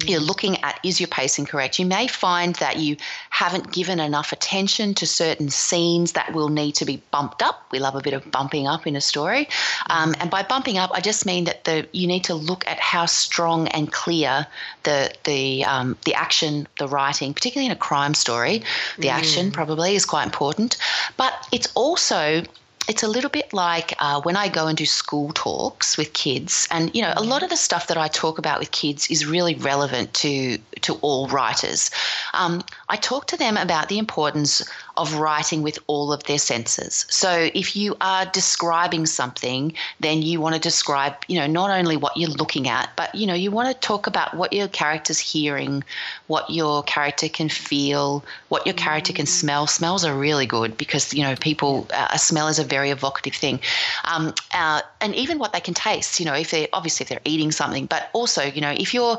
you're 0.07 0.21
looking 0.21 0.63
at 0.63 0.79
is 0.85 1.01
your 1.01 1.09
pacing 1.09 1.47
correct? 1.47 1.79
You 1.79 1.87
may 1.87 2.07
find 2.07 2.55
that 2.57 2.79
you 2.79 2.97
haven't 3.31 3.73
given 3.73 4.01
enough 4.01 4.33
attention 4.33 4.95
to 4.95 5.07
certain 5.07 5.49
scenes 5.51 6.13
that 6.13 6.33
will 6.33 6.49
need 6.49 6.75
to 6.77 6.85
be 6.85 7.03
bumped 7.11 7.43
up. 7.43 7.67
We 7.71 7.79
love 7.79 7.95
a 7.95 8.01
bit 8.01 8.15
of 8.15 8.31
bumping 8.31 8.67
up 8.67 8.87
in 8.87 8.97
a 8.97 9.01
story. 9.01 9.49
Um, 9.89 10.15
and 10.21 10.31
by 10.31 10.43
bumping 10.43 10.79
up 10.79 10.91
i 10.95 11.01
just 11.01 11.27
mean 11.27 11.45
that 11.45 11.65
the 11.65 11.87
you 11.93 12.07
need 12.07 12.25
to 12.25 12.35
look 12.35 12.67
at 12.67 12.79
how 12.79 13.07
strong 13.07 13.69
and 13.69 13.93
clear 13.93 14.47
the 14.85 15.13
the 15.25 15.65
um, 15.65 15.97
the 16.05 16.15
action 16.15 16.67
the 16.79 16.89
writing 16.89 17.35
particularly 17.35 17.67
in 17.67 17.73
a 17.73 17.77
crime 17.77 18.15
story 18.15 18.63
the 18.99 19.09
mm. 19.09 19.13
action 19.13 19.51
probably 19.51 19.95
is 19.95 20.05
quite 20.05 20.25
important. 20.25 20.77
But 21.17 21.33
it's 21.53 21.71
also 21.75 22.43
it's 22.89 23.03
a 23.03 23.09
little 23.09 23.31
bit 23.31 23.53
like 23.53 23.95
uh, 24.01 24.21
when 24.23 24.37
I 24.37 24.49
go 24.49 24.67
and 24.67 24.77
do 24.77 24.87
school 24.87 25.31
talks 25.35 25.97
with 25.97 26.13
kids, 26.13 26.67
and 26.71 26.95
you 26.95 27.03
know, 27.03 27.13
a 27.17 27.23
lot 27.23 27.43
of 27.43 27.51
the 27.51 27.57
stuff 27.57 27.87
that 27.87 27.97
I 27.97 28.09
talk 28.09 28.39
about 28.39 28.59
with 28.59 28.71
kids 28.73 29.09
is 29.11 29.27
really 29.27 29.55
relevant 29.55 30.15
to 30.15 30.59
to 30.83 30.95
all 30.95 31.29
writers. 31.29 31.91
Um, 32.35 32.63
I 32.89 32.97
talk 32.97 33.27
to 33.29 33.37
them 33.37 33.57
about 33.57 33.89
the 33.89 33.99
importance 33.99 34.69
of 34.97 35.15
writing 35.15 35.63
with 35.63 35.79
all 35.87 36.13
of 36.13 36.25
their 36.25 36.39
senses. 36.39 37.07
So 37.09 37.51
if 37.55 37.75
you 37.75 37.97
are 38.01 38.27
describing 38.27 39.07
something, 39.07 39.73
then 40.01 40.23
you 40.23 40.41
want 40.41 40.55
to 40.55 40.61
describe, 40.61 41.15
you 41.29 41.39
know, 41.39 41.47
not 41.47 41.71
only 41.71 41.97
what 41.97 42.17
you're 42.17 42.31
looking 42.31 42.69
at, 42.69 42.91
but 42.97 43.15
you 43.15 43.27
know, 43.27 43.35
you 43.35 43.51
want 43.51 43.73
to 43.73 43.87
talk 43.87 44.07
about 44.07 44.35
what 44.35 44.53
your 44.53 44.69
character's 44.69 45.19
hearing, 45.19 45.83
what 46.27 46.49
your 46.51 46.83
character 46.83 47.29
can 47.29 47.49
feel, 47.49 48.25
what 48.49 48.67
your 48.67 48.75
character 48.75 49.13
can 49.13 49.27
smell. 49.27 49.67
Smells 49.67 50.05
are 50.05 50.15
really 50.15 50.47
good 50.47 50.77
because 50.77 51.15
you 51.15 51.23
know, 51.23 51.35
people 51.37 51.87
uh, 51.95 52.09
a 52.13 52.19
smell 52.19 52.49
is 52.49 52.59
a 52.59 52.65
very 52.65 52.91
evocative 52.91 53.35
thing, 53.35 53.61
um, 54.05 54.35
uh, 54.53 54.83
and 55.01 55.15
even 55.15 55.39
what 55.39 55.53
they 55.53 55.61
can 55.61 55.75
taste. 55.75 56.21
You 56.21 56.27
know, 56.27 56.35
if 56.35 56.51
they 56.51 56.69
obviously 56.73 57.05
if 57.05 57.09
they're 57.09 57.21
eating 57.25 57.53
something, 57.53 57.87
but 57.87 58.11
also 58.13 58.43
you 58.43 58.61
know, 58.61 58.71
if 58.71 58.93
you're 58.93 59.19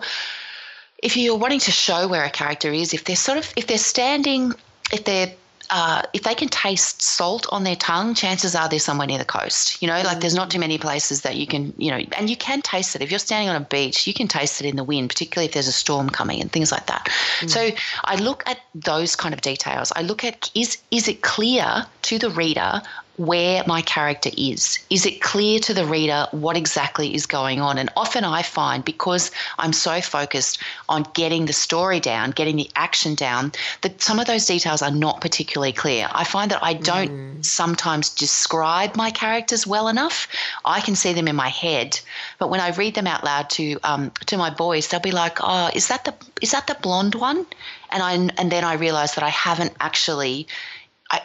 if 1.04 1.18
you're 1.18 1.38
wanting 1.38 1.60
to 1.60 1.72
show 1.72 2.08
where 2.08 2.24
a 2.24 2.30
character 2.30 2.72
is, 2.72 2.94
if 2.94 3.04
they're 3.04 3.16
sort 3.16 3.38
of 3.38 3.52
if 3.56 3.68
they're 3.68 3.78
standing, 3.78 4.54
if 4.92 5.04
they're 5.04 5.34
uh, 5.70 6.04
if 6.14 6.24
they 6.24 6.36
can 6.36 6.50
taste 6.50 7.02
salt 7.02 7.46
on 7.50 7.64
their 7.64 7.76
tongue, 7.76 8.14
chances 8.14 8.56
are 8.56 8.70
they're 8.70 8.80
somewhere 8.80 9.08
near 9.08 9.18
the 9.18 9.26
coast. 9.26 9.82
You 9.82 9.88
know, 9.88 10.02
like 10.04 10.20
there's 10.20 10.36
not 10.36 10.52
too 10.52 10.60
many 10.60 10.78
places 10.78 11.22
that 11.22 11.36
you 11.36 11.48
can, 11.48 11.74
you 11.78 11.92
know, 11.92 12.02
and 12.18 12.30
you 12.30 12.36
can 12.36 12.62
taste 12.62 12.96
it. 12.96 13.02
If 13.02 13.10
you're 13.10 13.20
standing 13.20 13.50
on 13.50 13.56
a 13.56 13.66
beach, 13.66 14.08
you 14.08 14.14
can 14.14 14.28
taste 14.28 14.62
it 14.62 14.68
in 14.68 14.76
the 14.76 14.84
wind, 14.84 15.10
particularly 15.10 15.48
if 15.48 15.54
there's 15.54 15.68
a 15.68 15.74
storm 15.74 16.10
coming 16.10 16.42
and 16.42 16.52
things 16.52 16.72
like 16.72 16.88
that. 16.88 17.10
Mm. 17.40 17.50
So 17.50 17.70
I 18.04 18.16
look 18.16 18.44
at 18.46 18.60
those 18.76 19.16
kind 19.16 19.34
of 19.34 19.42
details. 19.42 19.92
I 19.96 20.02
look 20.02 20.24
at 20.24 20.50
is 20.56 20.78
is 20.92 21.08
it 21.08 21.22
clear 21.22 21.86
to 22.04 22.20
the 22.20 22.30
reader 22.30 22.82
where 23.18 23.64
my 23.68 23.82
character 23.82 24.32
is. 24.36 24.80
Is 24.90 25.06
it 25.06 25.22
clear 25.22 25.60
to 25.60 25.74
the 25.74 25.86
reader 25.86 26.28
what 26.32 26.58
exactly 26.58 27.14
is 27.14 27.28
going 27.28 27.62
on? 27.62 27.78
And 27.78 27.92
often 27.96 28.24
I 28.24 28.42
find 28.42 28.84
because 28.84 29.30
I'm 29.60 29.74
so 29.74 30.02
focused 30.02 30.60
on 30.90 31.06
getting 31.14 31.46
the 31.46 31.54
story 31.54 32.00
down, 32.00 32.32
getting 32.32 32.56
the 32.56 32.70
action 32.76 33.14
down, 33.14 33.52
that 33.82 34.02
some 34.02 34.20
of 34.20 34.26
those 34.26 34.46
details 34.46 34.82
are 34.82 34.92
not 34.92 35.22
particularly 35.22 35.74
clear. 35.74 36.10
I 36.12 36.24
find 36.24 36.50
that 36.52 36.64
I 36.64 36.74
don't 36.74 37.12
mm. 37.12 37.46
sometimes 37.46 38.10
describe 38.10 38.96
my 38.96 39.12
characters 39.12 39.68
well 39.68 39.88
enough. 39.88 40.28
I 40.66 40.82
can 40.82 40.96
see 40.96 41.14
them 41.14 41.28
in 41.28 41.36
my 41.36 41.50
head, 41.50 42.00
but 42.40 42.50
when 42.50 42.60
I 42.60 42.70
read 42.72 42.96
them 42.96 43.06
out 43.06 43.24
loud 43.24 43.50
to 43.52 43.78
um, 43.84 44.12
to 44.26 44.38
my 44.38 44.50
boys, 44.50 44.88
they'll 44.88 45.00
be 45.00 45.12
like, 45.12 45.38
"Oh, 45.42 45.70
is 45.74 45.88
that 45.90 46.06
the 46.06 46.16
is 46.42 46.52
that 46.52 46.66
the 46.66 46.78
blonde 46.82 47.16
one?" 47.16 47.46
And 47.92 48.02
I 48.02 48.14
and 48.42 48.52
then 48.52 48.64
I 48.64 48.74
realize 48.74 49.14
that 49.16 49.24
I 49.24 49.30
haven't 49.30 49.74
actually 49.80 50.48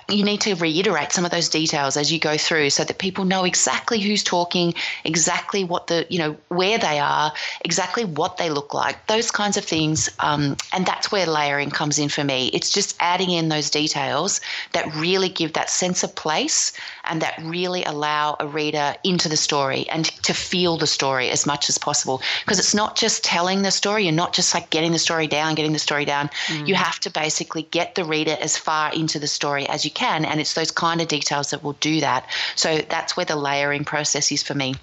you 0.08 0.24
need 0.24 0.40
to 0.42 0.54
reiterate 0.54 1.12
some 1.12 1.24
of 1.24 1.30
those 1.30 1.48
details 1.48 1.96
as 1.96 2.10
you 2.12 2.18
go 2.18 2.36
through 2.36 2.70
so 2.70 2.84
that 2.84 2.98
people 2.98 3.24
know 3.24 3.44
exactly 3.44 4.00
who's 4.00 4.22
talking, 4.22 4.74
exactly 5.04 5.64
what 5.64 5.86
the, 5.86 6.06
you 6.08 6.18
know, 6.18 6.36
where 6.48 6.78
they 6.78 6.98
are, 6.98 7.32
exactly 7.64 8.04
what 8.04 8.36
they 8.36 8.50
look 8.50 8.72
like, 8.72 9.06
those 9.06 9.30
kinds 9.30 9.56
of 9.56 9.64
things. 9.64 10.08
Um, 10.20 10.56
and 10.72 10.86
that's 10.86 11.12
where 11.12 11.26
layering 11.26 11.70
comes 11.70 11.98
in 11.98 12.08
for 12.08 12.24
me. 12.24 12.48
It's 12.48 12.70
just 12.70 12.96
adding 13.00 13.30
in 13.30 13.48
those 13.48 13.70
details 13.70 14.40
that 14.72 14.94
really 14.96 15.28
give 15.28 15.52
that 15.54 15.70
sense 15.70 16.02
of 16.02 16.14
place 16.14 16.72
and 17.04 17.22
that 17.22 17.38
really 17.42 17.84
allow 17.84 18.36
a 18.40 18.46
reader 18.46 18.94
into 19.04 19.28
the 19.28 19.36
story 19.36 19.88
and 19.88 20.06
to 20.22 20.34
feel 20.34 20.76
the 20.76 20.86
story 20.86 21.30
as 21.30 21.46
much 21.46 21.68
as 21.68 21.78
possible. 21.78 22.22
Because 22.44 22.58
it's 22.58 22.74
not 22.74 22.96
just 22.96 23.24
telling 23.24 23.62
the 23.62 23.70
story, 23.70 24.04
you're 24.04 24.12
not 24.12 24.32
just 24.32 24.54
like 24.54 24.70
getting 24.70 24.92
the 24.92 24.98
story 24.98 25.26
down, 25.26 25.54
getting 25.54 25.72
the 25.72 25.78
story 25.78 26.04
down. 26.04 26.28
Mm. 26.46 26.68
You 26.68 26.74
have 26.74 26.98
to 27.00 27.10
basically 27.10 27.62
get 27.62 27.94
the 27.94 28.04
reader 28.04 28.36
as 28.40 28.56
far 28.56 28.92
into 28.92 29.18
the 29.18 29.26
story 29.26 29.66
as 29.78 29.84
you 29.84 29.90
can. 29.92 30.24
And 30.24 30.40
it's 30.40 30.54
those 30.54 30.72
kind 30.72 31.00
of 31.00 31.06
details 31.08 31.50
that 31.50 31.62
will 31.62 31.74
do 31.74 32.00
that. 32.00 32.26
So 32.56 32.78
that's 32.90 33.16
where 33.16 33.26
the 33.26 33.36
layering 33.36 33.84
process 33.84 34.32
is 34.32 34.42
for 34.42 34.54
me. 34.54 34.74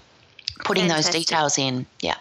Putting 0.63 0.87
Fantastic. 0.87 1.13
those 1.13 1.25
details 1.25 1.57
in. 1.57 1.85
Yeah. 1.99 2.15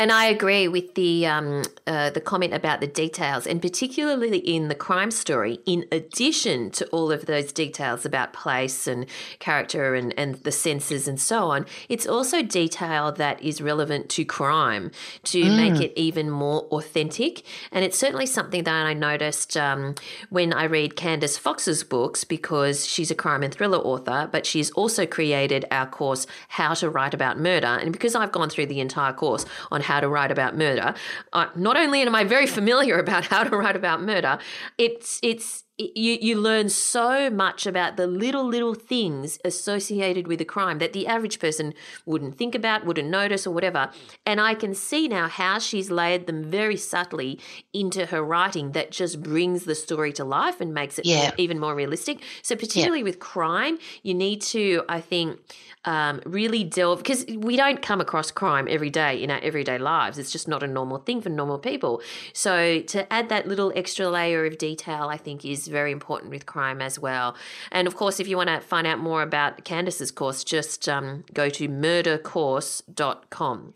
And 0.00 0.10
I 0.10 0.24
agree 0.24 0.66
with 0.66 0.94
the 0.94 1.26
um, 1.26 1.62
uh, 1.86 2.08
the 2.08 2.22
comment 2.22 2.54
about 2.54 2.80
the 2.80 2.86
details, 2.86 3.46
and 3.46 3.60
particularly 3.60 4.38
in 4.38 4.68
the 4.68 4.74
crime 4.74 5.10
story. 5.10 5.60
In 5.66 5.84
addition 5.92 6.70
to 6.70 6.86
all 6.86 7.12
of 7.12 7.26
those 7.26 7.52
details 7.52 8.06
about 8.06 8.32
place 8.32 8.86
and 8.86 9.04
character 9.40 9.94
and, 9.94 10.18
and 10.18 10.36
the 10.36 10.52
senses 10.52 11.06
and 11.06 11.20
so 11.20 11.50
on, 11.50 11.66
it's 11.90 12.06
also 12.06 12.40
detail 12.40 13.12
that 13.12 13.42
is 13.42 13.60
relevant 13.60 14.08
to 14.08 14.24
crime 14.24 14.90
to 15.24 15.42
mm. 15.42 15.54
make 15.54 15.82
it 15.82 15.92
even 16.00 16.30
more 16.30 16.62
authentic. 16.70 17.42
And 17.70 17.84
it's 17.84 17.98
certainly 17.98 18.24
something 18.24 18.64
that 18.64 18.86
I 18.86 18.94
noticed 18.94 19.54
um, 19.54 19.96
when 20.30 20.54
I 20.54 20.64
read 20.64 20.96
Candice 20.96 21.38
Fox's 21.38 21.84
books 21.84 22.24
because 22.24 22.86
she's 22.86 23.10
a 23.10 23.14
crime 23.14 23.42
and 23.42 23.52
thriller 23.52 23.76
author, 23.76 24.30
but 24.32 24.46
she's 24.46 24.70
also 24.70 25.04
created 25.04 25.66
our 25.70 25.86
course 25.86 26.26
How 26.48 26.72
to 26.72 26.88
Write 26.88 27.12
About 27.12 27.38
Murder, 27.38 27.66
and 27.66 27.92
because 27.92 28.14
I've 28.14 28.32
gone 28.32 28.48
through 28.48 28.66
the 28.66 28.80
entire 28.80 29.12
course 29.12 29.44
on 29.70 29.89
how 29.90 30.00
to 30.00 30.08
write 30.08 30.30
about 30.30 30.56
murder. 30.56 30.94
Uh, 31.32 31.46
not 31.56 31.76
only 31.76 32.02
am 32.02 32.14
I 32.14 32.22
very 32.22 32.46
familiar 32.46 32.96
about 32.98 33.24
how 33.32 33.42
to 33.44 33.56
write 33.56 33.76
about 33.76 34.02
murder, 34.02 34.38
it's 34.78 35.18
it's 35.22 35.64
you, 35.80 36.18
you 36.20 36.36
learn 36.36 36.68
so 36.68 37.30
much 37.30 37.66
about 37.66 37.96
the 37.96 38.06
little, 38.06 38.44
little 38.44 38.74
things 38.74 39.38
associated 39.44 40.26
with 40.26 40.40
a 40.40 40.44
crime 40.44 40.78
that 40.78 40.92
the 40.92 41.06
average 41.06 41.38
person 41.38 41.74
wouldn't 42.04 42.36
think 42.36 42.54
about, 42.54 42.84
wouldn't 42.84 43.08
notice, 43.08 43.46
or 43.46 43.54
whatever. 43.54 43.90
And 44.26 44.40
I 44.40 44.54
can 44.54 44.74
see 44.74 45.08
now 45.08 45.28
how 45.28 45.58
she's 45.58 45.90
layered 45.90 46.26
them 46.26 46.44
very 46.44 46.76
subtly 46.76 47.40
into 47.72 48.06
her 48.06 48.22
writing 48.22 48.72
that 48.72 48.90
just 48.90 49.22
brings 49.22 49.64
the 49.64 49.74
story 49.74 50.12
to 50.14 50.24
life 50.24 50.60
and 50.60 50.74
makes 50.74 50.98
it 50.98 51.06
yeah. 51.06 51.32
even 51.38 51.58
more 51.58 51.74
realistic. 51.74 52.22
So, 52.42 52.56
particularly 52.56 52.98
yeah. 52.98 53.04
with 53.04 53.18
crime, 53.18 53.78
you 54.02 54.14
need 54.14 54.42
to, 54.42 54.82
I 54.88 55.00
think, 55.00 55.40
um, 55.86 56.20
really 56.26 56.64
delve 56.64 56.98
because 56.98 57.24
we 57.26 57.56
don't 57.56 57.80
come 57.80 58.00
across 58.00 58.30
crime 58.30 58.68
every 58.68 58.90
day 58.90 59.22
in 59.22 59.30
our 59.30 59.40
everyday 59.40 59.78
lives. 59.78 60.18
It's 60.18 60.30
just 60.30 60.46
not 60.46 60.62
a 60.62 60.66
normal 60.66 60.98
thing 60.98 61.22
for 61.22 61.30
normal 61.30 61.58
people. 61.58 62.02
So, 62.34 62.80
to 62.82 63.10
add 63.12 63.30
that 63.30 63.48
little 63.48 63.72
extra 63.74 64.10
layer 64.10 64.44
of 64.44 64.58
detail, 64.58 65.08
I 65.08 65.16
think, 65.16 65.44
is 65.44 65.69
very 65.70 65.92
important 65.92 66.30
with 66.30 66.46
crime 66.46 66.82
as 66.82 66.98
well. 66.98 67.36
And 67.72 67.86
of 67.86 67.96
course, 67.96 68.20
if 68.20 68.28
you 68.28 68.36
want 68.36 68.48
to 68.48 68.60
find 68.60 68.86
out 68.86 68.98
more 68.98 69.22
about 69.22 69.64
Candice's 69.64 70.10
course, 70.10 70.44
just 70.44 70.86
um, 70.88 71.24
go 71.32 71.48
to 71.48 71.68
murdercourse.com. 71.68 73.74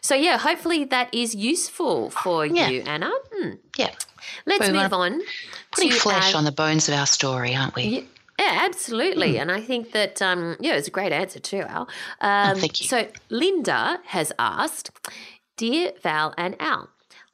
So, 0.00 0.14
yeah, 0.14 0.38
hopefully 0.38 0.84
that 0.84 1.12
is 1.14 1.34
useful 1.34 2.10
for 2.10 2.46
yeah. 2.46 2.68
you, 2.68 2.82
Anna. 2.82 3.10
Hmm. 3.32 3.50
Yeah. 3.76 3.94
Let's 4.46 4.68
move 4.68 4.92
on. 4.92 5.20
Putting 5.72 5.92
flesh 5.92 6.34
our, 6.34 6.38
on 6.38 6.44
the 6.44 6.52
bones 6.52 6.88
of 6.88 6.94
our 6.94 7.06
story, 7.06 7.54
aren't 7.54 7.74
we? 7.74 7.84
Yeah, 7.84 8.00
yeah, 8.38 8.60
absolutely. 8.64 9.34
Mm. 9.34 9.42
And 9.42 9.52
I 9.52 9.60
think 9.60 9.92
that, 9.92 10.22
um, 10.22 10.56
yeah, 10.60 10.74
it's 10.74 10.88
a 10.88 10.92
great 10.92 11.12
answer 11.12 11.40
too, 11.40 11.60
Al. 11.60 11.82
Um, 12.20 12.52
oh, 12.52 12.54
thank 12.54 12.80
you. 12.80 12.88
So 12.88 13.08
Linda 13.30 14.00
has 14.06 14.32
asked 14.38 14.90
Dear 15.56 15.92
Val 16.02 16.34
and 16.38 16.56
Al, 16.60 16.88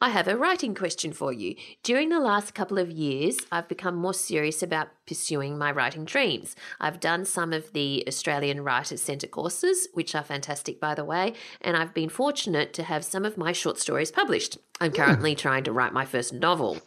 I 0.04 0.10
have 0.10 0.28
a 0.28 0.36
writing 0.36 0.74
question 0.74 1.14
for 1.14 1.32
you. 1.32 1.56
During 1.82 2.10
the 2.10 2.20
last 2.20 2.52
couple 2.52 2.76
of 2.76 2.90
years, 2.90 3.38
I've 3.50 3.68
become 3.68 3.94
more 3.94 4.12
serious 4.12 4.62
about 4.62 4.88
pursuing 5.06 5.56
my 5.56 5.72
writing 5.72 6.04
dreams. 6.04 6.54
I've 6.78 7.00
done 7.00 7.24
some 7.24 7.54
of 7.54 7.72
the 7.72 8.04
Australian 8.06 8.62
Writers 8.62 9.00
Centre 9.00 9.26
courses, 9.26 9.88
which 9.94 10.14
are 10.14 10.22
fantastic, 10.22 10.78
by 10.78 10.94
the 10.94 11.06
way, 11.06 11.32
and 11.62 11.74
I've 11.74 11.94
been 11.94 12.10
fortunate 12.10 12.74
to 12.74 12.82
have 12.82 13.02
some 13.02 13.24
of 13.24 13.38
my 13.38 13.52
short 13.52 13.78
stories 13.80 14.10
published. 14.10 14.58
I'm 14.78 14.90
hmm. 14.90 14.96
currently 14.96 15.34
trying 15.34 15.64
to 15.64 15.72
write 15.72 15.94
my 15.94 16.04
first 16.04 16.34
novel. 16.34 16.82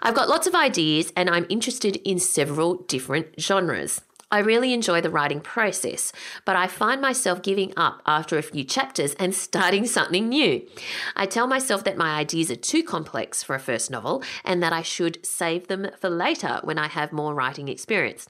I've 0.00 0.14
got 0.14 0.30
lots 0.30 0.46
of 0.46 0.54
ideas, 0.54 1.12
and 1.14 1.28
I'm 1.28 1.44
interested 1.50 1.96
in 2.08 2.18
several 2.18 2.76
different 2.84 3.38
genres. 3.38 4.00
I 4.28 4.40
really 4.40 4.72
enjoy 4.72 5.00
the 5.00 5.10
writing 5.10 5.40
process, 5.40 6.12
but 6.44 6.56
I 6.56 6.66
find 6.66 7.00
myself 7.00 7.42
giving 7.42 7.72
up 7.76 8.02
after 8.06 8.36
a 8.36 8.42
few 8.42 8.64
chapters 8.64 9.14
and 9.20 9.32
starting 9.32 9.86
something 9.86 10.28
new. 10.28 10.66
I 11.14 11.26
tell 11.26 11.46
myself 11.46 11.84
that 11.84 11.96
my 11.96 12.18
ideas 12.18 12.50
are 12.50 12.56
too 12.56 12.82
complex 12.82 13.44
for 13.44 13.54
a 13.54 13.60
first 13.60 13.88
novel 13.88 14.24
and 14.44 14.60
that 14.64 14.72
I 14.72 14.82
should 14.82 15.24
save 15.24 15.68
them 15.68 15.90
for 16.00 16.10
later 16.10 16.58
when 16.64 16.76
I 16.76 16.88
have 16.88 17.12
more 17.12 17.34
writing 17.34 17.68
experience. 17.68 18.28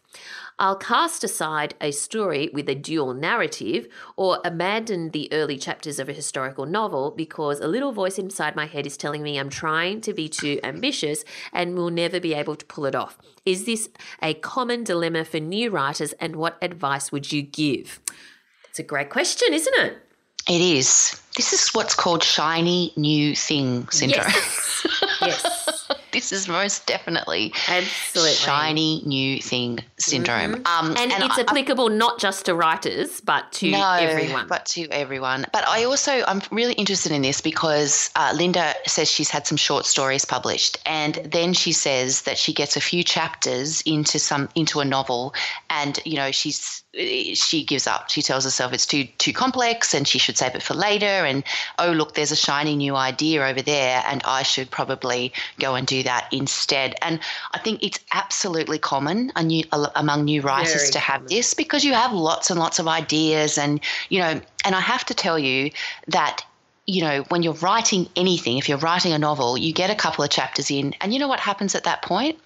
I'll 0.59 0.77
cast 0.77 1.23
aside 1.23 1.75
a 1.83 1.91
story 1.91 2.49
with 2.53 2.67
a 2.69 2.75
dual 2.75 3.13
narrative 3.13 3.89
or 4.17 4.41
abandon 4.43 5.11
the 5.11 5.31
early 5.31 5.59
chapters 5.59 5.99
of 5.99 6.09
a 6.09 6.15
historical 6.15 6.65
novel 6.65 7.11
because 7.11 7.61
a 7.61 7.69
little 7.69 7.93
voice 7.93 8.19
inside 8.19 8.57
my 8.57 8.65
head 8.65 8.87
is 8.87 8.97
telling 8.97 9.23
me 9.23 9.39
I'm 9.39 9.51
trying 9.51 10.01
to 10.03 10.15
be 10.15 10.31
too 10.31 10.59
ambitious 10.65 11.25
and 11.53 11.75
will 11.75 11.91
never 11.91 12.21
be 12.21 12.33
able 12.33 12.57
to 12.57 12.65
pull 12.65 12.87
it 12.87 12.95
off. 12.95 13.19
Is 13.45 13.67
this 13.67 13.91
a 14.23 14.33
common 14.33 14.83
dilemma 14.83 15.27
for 15.27 15.41
new 15.41 15.71
writers 15.71 16.15
and 16.15 16.37
what 16.37 16.57
advice 16.63 17.13
would 17.13 17.31
you 17.31 17.43
give? 17.43 18.01
It's 18.71 18.79
a 18.79 18.83
great 18.83 19.11
question, 19.11 19.53
isn't 19.53 19.75
it? 19.79 19.99
It 20.49 20.61
is. 20.61 21.21
This 21.37 21.53
is 21.53 21.69
what's 21.75 21.95
called 21.95 22.23
shiny 22.23 22.93
new 22.97 23.35
thing 23.35 23.89
syndrome. 23.91 24.25
Yes. 24.29 24.87
yes. 25.21 25.56
This 26.17 26.33
is 26.33 26.49
most 26.49 26.87
definitely 26.87 27.53
absolutely 27.69 28.33
shiny 28.33 29.03
new 29.05 29.39
thing 29.39 29.81
syndrome. 29.99 30.55
Mm-hmm. 30.55 30.87
Um, 30.87 30.97
and, 30.97 31.13
and, 31.13 31.23
it's 31.23 31.37
I, 31.37 31.43
applicable 31.43 31.93
I, 31.93 31.95
not 31.95 32.19
just 32.19 32.47
to 32.47 32.55
writers, 32.55 33.21
but 33.21 33.53
to 33.53 33.71
no, 33.71 33.93
everyone. 33.93 34.49
But 34.49 34.65
to 34.67 34.89
everyone. 34.89 35.45
But 35.53 35.69
I 35.69 35.85
also 35.85 36.25
I'm 36.27 36.41
really 36.51 36.73
interested 36.73 37.13
in 37.13 37.21
this 37.21 37.43
because 37.43 38.11
uh, 38.17 38.33
Linda 38.35 38.73
says 38.87 39.11
she's 39.11 39.29
had 39.29 39.47
some 39.47 39.59
short 39.59 39.85
stories 39.85 40.25
published, 40.25 40.79
and 40.87 41.17
then 41.17 41.53
she 41.53 41.73
says 41.73 42.23
that 42.23 42.39
she 42.39 42.55
gets 42.55 42.79
a 42.79 42.81
few 42.81 43.05
chapters 43.05 43.83
into 43.83 44.19
some 44.19 44.49
into 44.55 44.81
a 44.81 44.87
novel, 44.87 45.35
and 45.77 46.01
you 46.05 46.15
know 46.15 46.31
she's 46.31 46.83
she 47.35 47.63
gives 47.65 47.87
up. 47.87 48.09
She 48.09 48.23
tells 48.23 48.45
herself 48.45 48.73
it's 48.73 48.87
too 48.87 49.05
too 49.19 49.33
complex 49.33 49.93
and 49.93 50.09
she 50.09 50.19
should 50.19 50.39
save 50.39 50.55
it 50.55 50.63
for 50.63 50.75
later. 50.75 51.07
And 51.07 51.45
oh 51.79 51.93
look, 51.93 52.15
there's 52.15 52.33
a 52.33 52.37
shiny 52.37 52.75
new 52.77 52.97
idea 52.97 53.45
over 53.45 53.61
there, 53.61 54.03
and 54.07 54.23
I 54.25 54.43
should 54.43 54.71
probably 54.71 55.33
go 55.59 55.75
and 55.75 55.87
do 55.87 56.03
that 56.03 56.29
instead. 56.33 56.95
And 57.03 57.21
I 57.53 57.59
think 57.59 57.83
it's 57.83 58.01
absolutely 58.15 58.79
common 58.79 59.33
among 59.37 60.25
new 60.25 60.41
writers 60.41 60.75
Very 60.75 60.93
to 60.93 60.99
have 60.99 61.29
this 61.29 61.53
because 61.53 61.85
you 61.85 61.93
have 61.93 62.13
lots 62.13 62.51
and 62.51 62.59
lots 62.59 62.79
of 62.79 62.89
ideas, 62.89 63.59
and 63.59 63.81
you 64.09 64.19
know. 64.19 64.41
And 64.65 64.75
I 64.75 64.81
have 64.81 65.05
to 65.05 65.15
tell 65.15 65.39
you 65.39 65.71
that 66.09 66.45
you 66.87 67.03
know, 67.03 67.23
when 67.29 67.43
you're 67.43 67.55
writing 67.55 68.09
anything, 68.17 68.59
if 68.59 68.69
you're 68.69 68.79
writing 68.79 69.13
a 69.13 69.19
novel, 69.19 69.59
you 69.59 69.73
get 69.73 69.91
a 69.91 69.95
couple 69.95 70.25
of 70.25 70.31
chapters 70.31 70.71
in, 70.71 70.95
and 71.01 71.13
you 71.13 71.19
know 71.19 71.29
what 71.29 71.41
happens 71.41 71.75
at 71.75 71.85
that 71.85 72.03
point? 72.03 72.39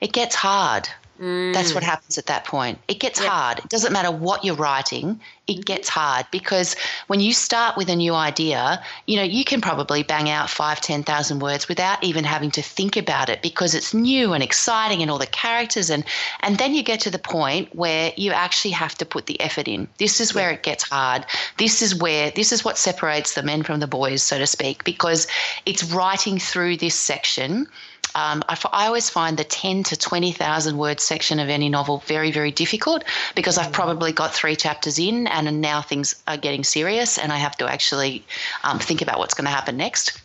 It 0.00 0.12
gets 0.12 0.34
hard. 0.34 0.88
Mm. 1.20 1.52
That's 1.52 1.74
what 1.74 1.82
happens 1.82 2.16
at 2.16 2.26
that 2.26 2.44
point. 2.44 2.78
It 2.88 2.98
gets 2.98 3.20
yep. 3.20 3.28
hard. 3.28 3.58
It 3.58 3.68
doesn't 3.68 3.92
matter 3.92 4.10
what 4.10 4.42
you're 4.42 4.54
writing, 4.54 5.20
it 5.46 5.52
mm-hmm. 5.52 5.60
gets 5.62 5.88
hard 5.88 6.24
because 6.30 6.76
when 7.08 7.20
you 7.20 7.34
start 7.34 7.76
with 7.76 7.90
a 7.90 7.96
new 7.96 8.14
idea, 8.14 8.82
you 9.06 9.16
know, 9.16 9.22
you 9.22 9.44
can 9.44 9.60
probably 9.60 10.02
bang 10.02 10.30
out 10.30 10.48
five, 10.48 10.80
10,000 10.80 11.38
words 11.40 11.68
without 11.68 12.02
even 12.02 12.24
having 12.24 12.50
to 12.52 12.62
think 12.62 12.96
about 12.96 13.28
it 13.28 13.42
because 13.42 13.74
it's 13.74 13.92
new 13.92 14.32
and 14.32 14.42
exciting 14.42 15.02
and 15.02 15.10
all 15.10 15.18
the 15.18 15.26
characters. 15.26 15.90
And, 15.90 16.04
and 16.40 16.56
then 16.56 16.74
you 16.74 16.82
get 16.82 17.00
to 17.00 17.10
the 17.10 17.18
point 17.18 17.74
where 17.74 18.12
you 18.16 18.32
actually 18.32 18.72
have 18.72 18.94
to 18.96 19.04
put 19.04 19.26
the 19.26 19.38
effort 19.42 19.68
in. 19.68 19.88
This 19.98 20.20
is 20.20 20.34
where 20.34 20.50
it 20.50 20.62
gets 20.62 20.88
hard. 20.88 21.26
This 21.58 21.82
is 21.82 21.94
where, 21.94 22.30
this 22.30 22.50
is 22.50 22.64
what 22.64 22.78
separates 22.78 23.34
the 23.34 23.42
men 23.42 23.62
from 23.62 23.80
the 23.80 23.86
boys, 23.86 24.22
so 24.22 24.38
to 24.38 24.46
speak, 24.46 24.84
because 24.84 25.26
it's 25.66 25.84
writing 25.92 26.38
through 26.38 26.78
this 26.78 26.94
section 26.94 27.66
um, 28.14 28.42
I, 28.48 28.58
I, 28.72 28.86
always 28.86 29.10
find 29.10 29.36
the 29.36 29.44
10 29.44 29.84
to 29.84 29.96
20,000 29.96 30.76
word 30.76 31.00
section 31.00 31.38
of 31.38 31.48
any 31.48 31.68
novel 31.68 32.02
very, 32.06 32.30
very 32.30 32.50
difficult 32.50 33.04
because 33.34 33.58
I've 33.58 33.68
mm. 33.68 33.72
probably 33.72 34.12
got 34.12 34.34
three 34.34 34.56
chapters 34.56 34.98
in 34.98 35.26
and 35.26 35.60
now 35.60 35.82
things 35.82 36.20
are 36.26 36.36
getting 36.36 36.64
serious 36.64 37.18
and 37.18 37.32
I 37.32 37.36
have 37.36 37.56
to 37.58 37.70
actually 37.70 38.24
um, 38.64 38.78
think 38.78 39.02
about 39.02 39.18
what's 39.18 39.34
going 39.34 39.46
to 39.46 39.50
happen 39.50 39.76
next. 39.76 40.20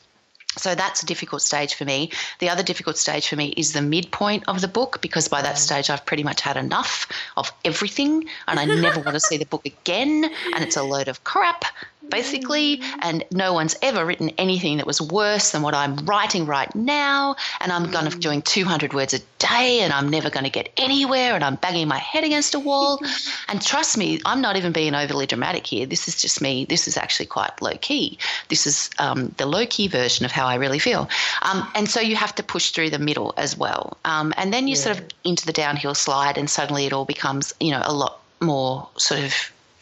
So 0.58 0.74
that's 0.74 1.04
a 1.04 1.06
difficult 1.06 1.42
stage 1.42 1.74
for 1.74 1.86
me. 1.86 2.12
The 2.40 2.50
other 2.50 2.64
difficult 2.64 2.98
stage 2.98 3.28
for 3.28 3.36
me 3.36 3.50
is 3.58 3.74
the 3.74 3.82
midpoint 3.82 4.46
of 4.48 4.62
the 4.62 4.68
book 4.68 5.02
because 5.02 5.28
by 5.28 5.42
that 5.42 5.56
mm. 5.56 5.60
stage 5.60 5.90
I've 5.90 6.06
pretty 6.06 6.24
much 6.24 6.42
had 6.42 6.58
enough 6.58 7.08
of 7.36 7.52
everything 7.66 8.26
and 8.48 8.60
I 8.60 8.66
never 8.86 9.02
want 9.02 9.16
to 9.16 9.20
see 9.20 9.38
the 9.38 9.46
book 9.46 9.66
again 9.66 10.26
and 10.54 10.64
it's 10.64 10.78
a 10.78 10.84
load 10.84 11.08
of 11.08 11.24
crap 11.24 11.66
basically, 12.10 12.82
and 13.02 13.24
no 13.32 13.54
one's 13.54 13.76
ever 13.82 14.06
written 14.06 14.30
anything 14.38 14.78
that 14.78 14.88
was 14.88 15.02
worse 15.02 15.52
than 15.52 15.62
what 15.62 15.74
I'm 15.74 15.96
writing 16.06 16.46
right 16.46 16.74
now. 16.76 17.36
And 17.60 17.72
I'm 17.72 17.92
going 17.92 18.10
to 18.10 18.18
doing 18.18 18.42
200 18.42 18.94
words 18.94 19.14
a 19.14 19.20
day, 19.40 19.82
and 19.82 19.94
I'm 19.94 20.10
never 20.10 20.30
going 20.30 20.44
to 20.44 20.50
get 20.50 20.72
anywhere, 20.78 21.36
and 21.36 21.44
I'm 21.44 21.56
banging 21.56 21.88
my 21.88 21.98
head 21.98 22.24
against 22.24 22.56
a 22.56 22.60
wall. 22.60 23.00
and 23.50 23.62
trust 23.62 23.98
me, 23.98 24.20
I'm 24.26 24.42
not 24.42 24.56
even 24.58 24.72
being 24.72 24.96
overly 24.96 25.26
dramatic 25.26 25.66
here. 25.68 25.86
This 25.86 26.08
is 26.08 26.22
just 26.22 26.42
me. 26.42 26.66
This 26.66 26.88
is 26.88 26.98
actually 26.98 27.28
quite 27.28 27.62
low 27.62 27.76
key. 27.82 28.18
This 28.50 28.68
is 28.68 28.90
um, 29.00 29.34
the 29.38 29.46
low 29.46 29.66
key 29.66 29.88
version 29.88 30.26
of 30.26 30.32
how 30.32 30.46
I 30.46 30.56
really 30.56 30.80
feel. 30.80 31.10
Um, 31.42 31.68
and 31.76 31.90
so 31.90 32.00
you 32.00 32.16
have 32.16 32.36
to 32.36 32.44
push 32.44 32.72
through 32.72 32.90
the 32.90 33.00
middle 33.00 33.34
as 33.38 33.58
well. 33.58 33.98
Um, 34.06 34.34
and 34.38 34.54
then 34.54 34.68
you 34.68 34.76
yeah. 34.76 34.82
sort 34.82 34.98
of 34.98 35.06
into 35.24 35.46
the 35.46 35.54
downhill 35.54 35.96
slide, 35.96 36.38
and 36.38 36.50
suddenly 36.50 36.86
it 36.86 36.94
all 36.94 37.06
becomes, 37.06 37.54
you 37.60 37.72
know, 37.72 37.82
a 37.84 37.94
lot 37.94 38.22
more 38.42 38.88
sort 38.98 39.24
of 39.24 39.34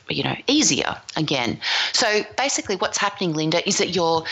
you 0.09 0.23
know 0.23 0.35
easier 0.47 0.95
again 1.15 1.59
so 1.91 2.23
basically 2.37 2.75
what's 2.75 2.97
happening 2.97 3.33
linda 3.33 3.67
is 3.67 3.77
that 3.77 3.95
you're 3.95 4.23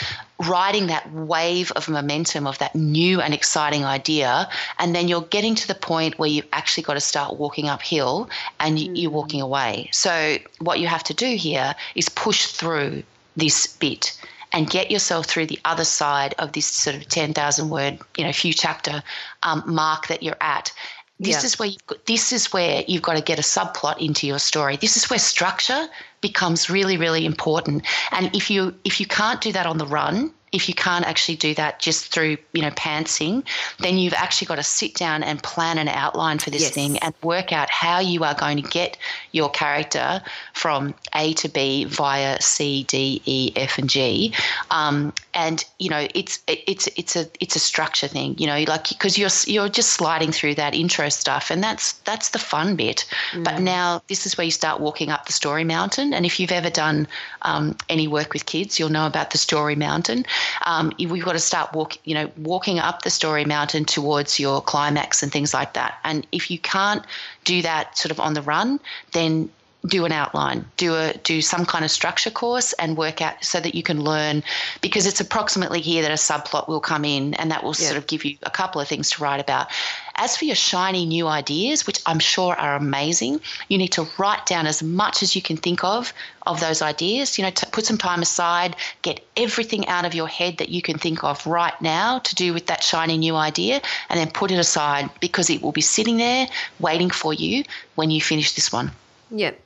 riding 0.48 0.88
that 0.88 1.12
wave 1.12 1.72
of 1.74 1.88
momentum 1.88 2.48
of 2.48 2.58
that 2.58 2.76
new 2.76 3.22
and 3.22 3.34
exciting 3.34 3.86
idea 3.86 4.50
and 4.80 4.96
then 4.96 5.08
you're 5.08 5.22
getting 5.24 5.56
to 5.56 5.68
the 5.68 5.76
point 5.76 6.18
where 6.18 6.30
you've 6.30 6.48
actually 6.52 6.84
got 6.84 6.96
to 6.96 7.00
start 7.00 7.38
walking 7.38 7.70
uphill 7.70 8.30
and 8.60 8.80
you're 8.98 9.12
walking 9.12 9.42
away 9.42 9.88
so 9.92 10.38
what 10.60 10.80
you 10.80 10.88
have 10.88 11.04
to 11.04 11.14
do 11.14 11.36
here 11.36 11.76
is 11.96 12.10
push 12.10 12.48
through 12.48 13.04
this 13.36 13.68
bit 13.68 14.18
and 14.54 14.70
get 14.70 14.92
yourself 14.92 15.26
through 15.26 15.46
the 15.46 15.60
other 15.66 15.86
side 15.86 16.36
of 16.38 16.52
this 16.54 16.66
sort 16.66 16.96
of 16.96 17.08
10,000 17.08 17.70
word, 17.70 18.00
you 18.18 18.26
know, 18.26 18.34
few 18.34 18.54
chapter 18.54 19.02
um, 19.44 19.64
mark 19.66 20.08
that 20.08 20.24
you're 20.24 20.36
at. 20.42 20.74
This 21.22 21.44
yeah. 21.44 21.46
is 21.46 21.60
where 21.60 21.70
you've 21.70 21.86
got, 21.86 22.06
this 22.08 22.34
is 22.34 22.52
where 22.52 22.84
you've 22.88 23.04
got 23.04 23.16
to 23.16 23.22
get 23.22 23.38
a 23.38 23.44
subplot 23.44 24.00
into 24.00 24.26
your 24.26 24.40
story. 24.40 24.76
This 24.78 24.98
is 24.98 25.08
where 25.08 25.20
structure 25.20 25.88
becomes 26.22 26.70
really, 26.70 26.98
really 26.98 27.26
important. 27.26 27.86
And 28.12 28.34
if 28.36 28.50
you 28.50 28.74
if 28.84 29.00
you 29.00 29.06
can't 29.06 29.42
do 29.42 29.52
that 29.52 29.66
on 29.66 29.78
the 29.78 29.86
run, 29.86 30.32
if 30.52 30.68
you 30.68 30.76
can't 30.76 31.06
actually 31.06 31.36
do 31.36 31.54
that 31.56 31.80
just 31.80 32.14
through 32.14 32.38
you 32.54 32.62
know 32.62 32.72
pantsing 32.72 33.44
then 33.80 33.98
you've 33.98 34.14
actually 34.14 34.46
got 34.46 34.56
to 34.56 34.64
sit 34.64 34.94
down 34.96 35.24
and 35.24 35.42
plan 35.44 35.78
an 35.78 35.88
outline 35.88 36.40
for 36.40 36.50
this 36.50 36.64
yes. 36.64 36.72
thing 36.72 36.98
and 37.00 37.14
work 37.24 37.54
out 37.54 37.70
how 37.70 38.00
you 38.00 38.24
are 38.24 38.36
going 38.36 38.62
to 38.62 38.70
get 38.70 38.98
your 39.32 39.50
character 39.50 40.22
from 40.54 40.94
a 41.16 41.34
to 41.34 41.48
b 41.50 41.86
via 41.86 42.40
c 42.42 42.84
d 42.84 43.22
e 43.26 43.52
f 43.56 43.78
and 43.78 43.90
g 43.90 44.34
um, 44.72 45.14
and 45.34 45.66
you 45.80 45.90
know 45.90 46.08
it's 46.14 46.40
it's 46.48 46.88
it's 46.98 47.16
a 47.16 47.28
it's 47.40 47.56
a 47.56 47.60
structure 47.60 48.08
thing 48.08 48.36
you 48.38 48.48
know 48.48 48.64
like 48.68 48.90
because 48.90 49.18
you're 49.18 49.30
you're 49.46 49.70
just 49.70 49.94
sliding 49.94 50.32
through 50.32 50.56
that 50.56 50.74
intro 50.76 51.10
stuff 51.10 51.50
and 51.50 51.64
that's 51.64 51.94
that's 52.04 52.30
the 52.30 52.40
fun 52.40 52.76
bit 52.76 53.06
mm. 53.32 53.44
but 53.44 53.60
now 53.62 54.02
this 54.08 54.26
is 54.26 54.38
where 54.38 54.46
you 54.46 54.52
start 54.52 54.82
walking 54.82 55.10
up 55.10 55.26
the 55.26 55.34
story 55.34 55.64
mountain 55.64 56.11
and 56.14 56.26
if 56.26 56.40
you've 56.40 56.52
ever 56.52 56.70
done 56.70 57.08
um, 57.44 57.76
any 57.90 58.08
work 58.08 58.34
with 58.34 58.46
kids 58.46 58.80
you'll 58.80 58.90
know 58.90 59.08
about 59.08 59.32
the 59.32 59.38
story 59.38 59.76
mountain 59.76 60.26
um, 60.66 60.92
we've 61.00 61.24
got 61.24 61.34
to 61.34 61.40
start 61.40 61.74
walk, 61.74 61.98
you 62.06 62.14
know, 62.14 62.30
walking 62.38 62.80
up 62.80 63.02
the 63.02 63.10
story 63.10 63.46
mountain 63.46 63.86
towards 63.86 64.40
your 64.40 64.62
climax 64.62 65.24
and 65.24 65.32
things 65.32 65.54
like 65.54 65.74
that. 65.74 66.00
And 66.04 66.26
if 66.32 66.50
you 66.52 66.60
can't 66.60 67.04
do 67.44 67.62
that 67.62 67.98
sort 67.98 68.12
of 68.12 68.20
on 68.20 68.34
the 68.34 68.42
run, 68.42 68.80
then 69.14 69.50
do 69.88 70.06
an 70.06 70.12
outline, 70.12 70.64
do 70.78 70.94
a 70.94 71.14
do 71.24 71.42
some 71.42 71.66
kind 71.66 71.84
of 71.84 71.90
structure 71.90 72.30
course 72.30 72.72
and 72.74 72.98
work 72.98 73.20
out 73.20 73.44
so 73.44 73.60
that 73.60 73.74
you 73.74 73.82
can 73.82 74.04
learn 74.04 74.44
because 74.82 75.08
it's 75.08 75.20
approximately 75.20 75.82
here 75.82 76.04
that 76.04 76.12
a 76.12 76.16
subplot 76.16 76.68
will 76.68 76.80
come 76.80 77.04
in 77.04 77.34
and 77.36 77.50
that 77.50 77.64
will 77.64 77.76
yeah. 77.80 77.88
sort 77.88 77.98
of 77.98 78.06
give 78.06 78.24
you 78.24 78.38
a 78.44 78.52
couple 78.52 78.80
of 78.80 78.88
things 78.88 79.10
to 79.10 79.24
write 79.24 79.40
about. 79.40 79.68
As 80.16 80.38
for 80.38 80.46
your 80.46 80.56
shiny 80.56 81.06
new 81.06 81.28
ideas, 81.28 81.88
which 81.88 82.02
I'm 82.06 82.20
sure 82.20 82.56
are 82.56 82.76
amazing, 82.76 83.42
you 83.68 83.78
need 83.78 83.94
to 83.94 84.08
write 84.18 84.46
down 84.46 84.68
as 84.68 84.84
much 84.84 85.24
as 85.24 85.36
you 85.36 85.42
can 85.42 85.58
think 85.58 85.84
of 85.84 86.14
of 86.46 86.60
those 86.60 86.82
ideas. 86.82 87.38
You 87.38 87.46
know, 87.46 87.52
put 87.72 87.86
some 87.86 87.98
time 87.98 88.22
aside, 88.22 88.76
get 89.02 89.26
everything 89.38 89.88
out 89.88 90.06
of 90.06 90.14
your 90.14 90.28
head 90.28 90.58
that 90.58 90.70
you 90.70 90.82
can 90.82 90.98
think 90.98 91.24
of 91.24 91.46
right 91.48 91.80
now 91.82 92.20
to 92.20 92.36
do 92.36 92.54
with 92.54 92.68
that 92.68 92.84
shiny 92.84 93.18
new 93.18 93.36
idea, 93.36 93.82
and 94.10 94.20
then 94.20 94.30
put 94.32 94.52
it 94.52 94.60
aside 94.60 95.10
because 95.20 95.50
it 95.50 95.62
will 95.62 95.72
be 95.72 95.82
sitting 95.82 96.18
there 96.18 96.48
waiting 96.80 97.10
for 97.10 97.34
you 97.34 97.64
when 97.96 98.12
you 98.12 98.22
finish 98.22 98.54
this 98.54 98.72
one. 98.72 98.92
Yep. 99.32 99.60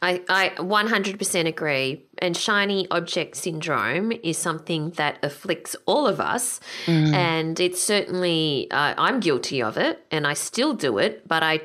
I, 0.00 0.22
I 0.28 0.50
100% 0.56 1.46
agree. 1.46 2.04
And 2.18 2.36
shiny 2.36 2.88
object 2.90 3.36
syndrome 3.36 4.12
is 4.22 4.38
something 4.38 4.90
that 4.92 5.18
afflicts 5.22 5.76
all 5.86 6.06
of 6.06 6.20
us. 6.20 6.60
Mm. 6.86 7.12
And 7.12 7.60
it's 7.60 7.82
certainly, 7.82 8.68
uh, 8.70 8.94
I'm 8.98 9.20
guilty 9.20 9.62
of 9.62 9.76
it 9.76 10.04
and 10.10 10.26
I 10.26 10.34
still 10.34 10.74
do 10.74 10.98
it, 10.98 11.26
but 11.26 11.42
I 11.42 11.60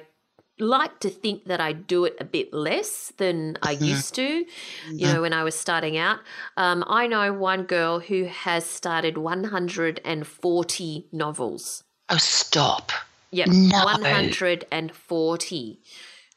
like 0.59 0.99
to 0.99 1.09
think 1.09 1.45
that 1.45 1.61
I 1.61 1.73
do 1.73 2.05
it 2.05 2.15
a 2.19 2.25
bit 2.25 2.53
less 2.53 3.13
than 3.17 3.57
I 3.61 3.75
mm-hmm. 3.75 3.85
used 3.85 4.15
to, 4.15 4.45
you 4.91 5.05
know, 5.07 5.21
when 5.21 5.33
I 5.33 5.43
was 5.43 5.53
starting 5.55 5.97
out. 5.97 6.19
Um, 6.57 6.83
I 6.87 7.07
know 7.07 7.31
one 7.33 7.63
girl 7.63 7.99
who 7.99 8.25
has 8.25 8.65
started 8.65 9.17
140 9.17 11.05
novels. 11.11 11.83
Oh, 12.09 12.17
stop. 12.17 12.91
Yep, 13.31 13.49
no. 13.49 13.85
140. 13.85 15.79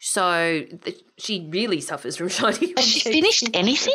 So 0.00 0.64
the, 0.82 0.96
she 1.18 1.46
really 1.50 1.80
suffers 1.80 2.16
from 2.16 2.28
shiny. 2.36 2.72
Has 2.76 2.86
she 2.86 3.00
finished 3.00 3.48
anything? 3.54 3.94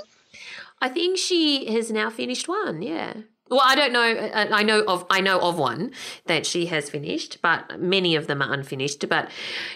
I 0.82 0.90
think 0.90 1.18
she 1.18 1.66
has 1.74 1.92
now 1.92 2.10
finished 2.10 2.48
one. 2.48 2.82
Yeah. 2.82 3.14
Well, 3.48 3.62
I 3.64 3.76
don't 3.76 3.94
know. 3.94 4.02
Uh, 4.02 4.48
I 4.52 4.64
know 4.64 4.84
of 4.88 5.06
I 5.08 5.22
know 5.22 5.40
of 5.40 5.60
one 5.60 5.92
that 6.26 6.48
she 6.48 6.66
has 6.66 6.90
finished, 6.90 7.44
but 7.44 7.80
many 7.80 8.16
of 8.16 8.26
them 8.26 8.42
are 8.42 8.52
unfinished. 8.52 9.08
But 9.08 9.30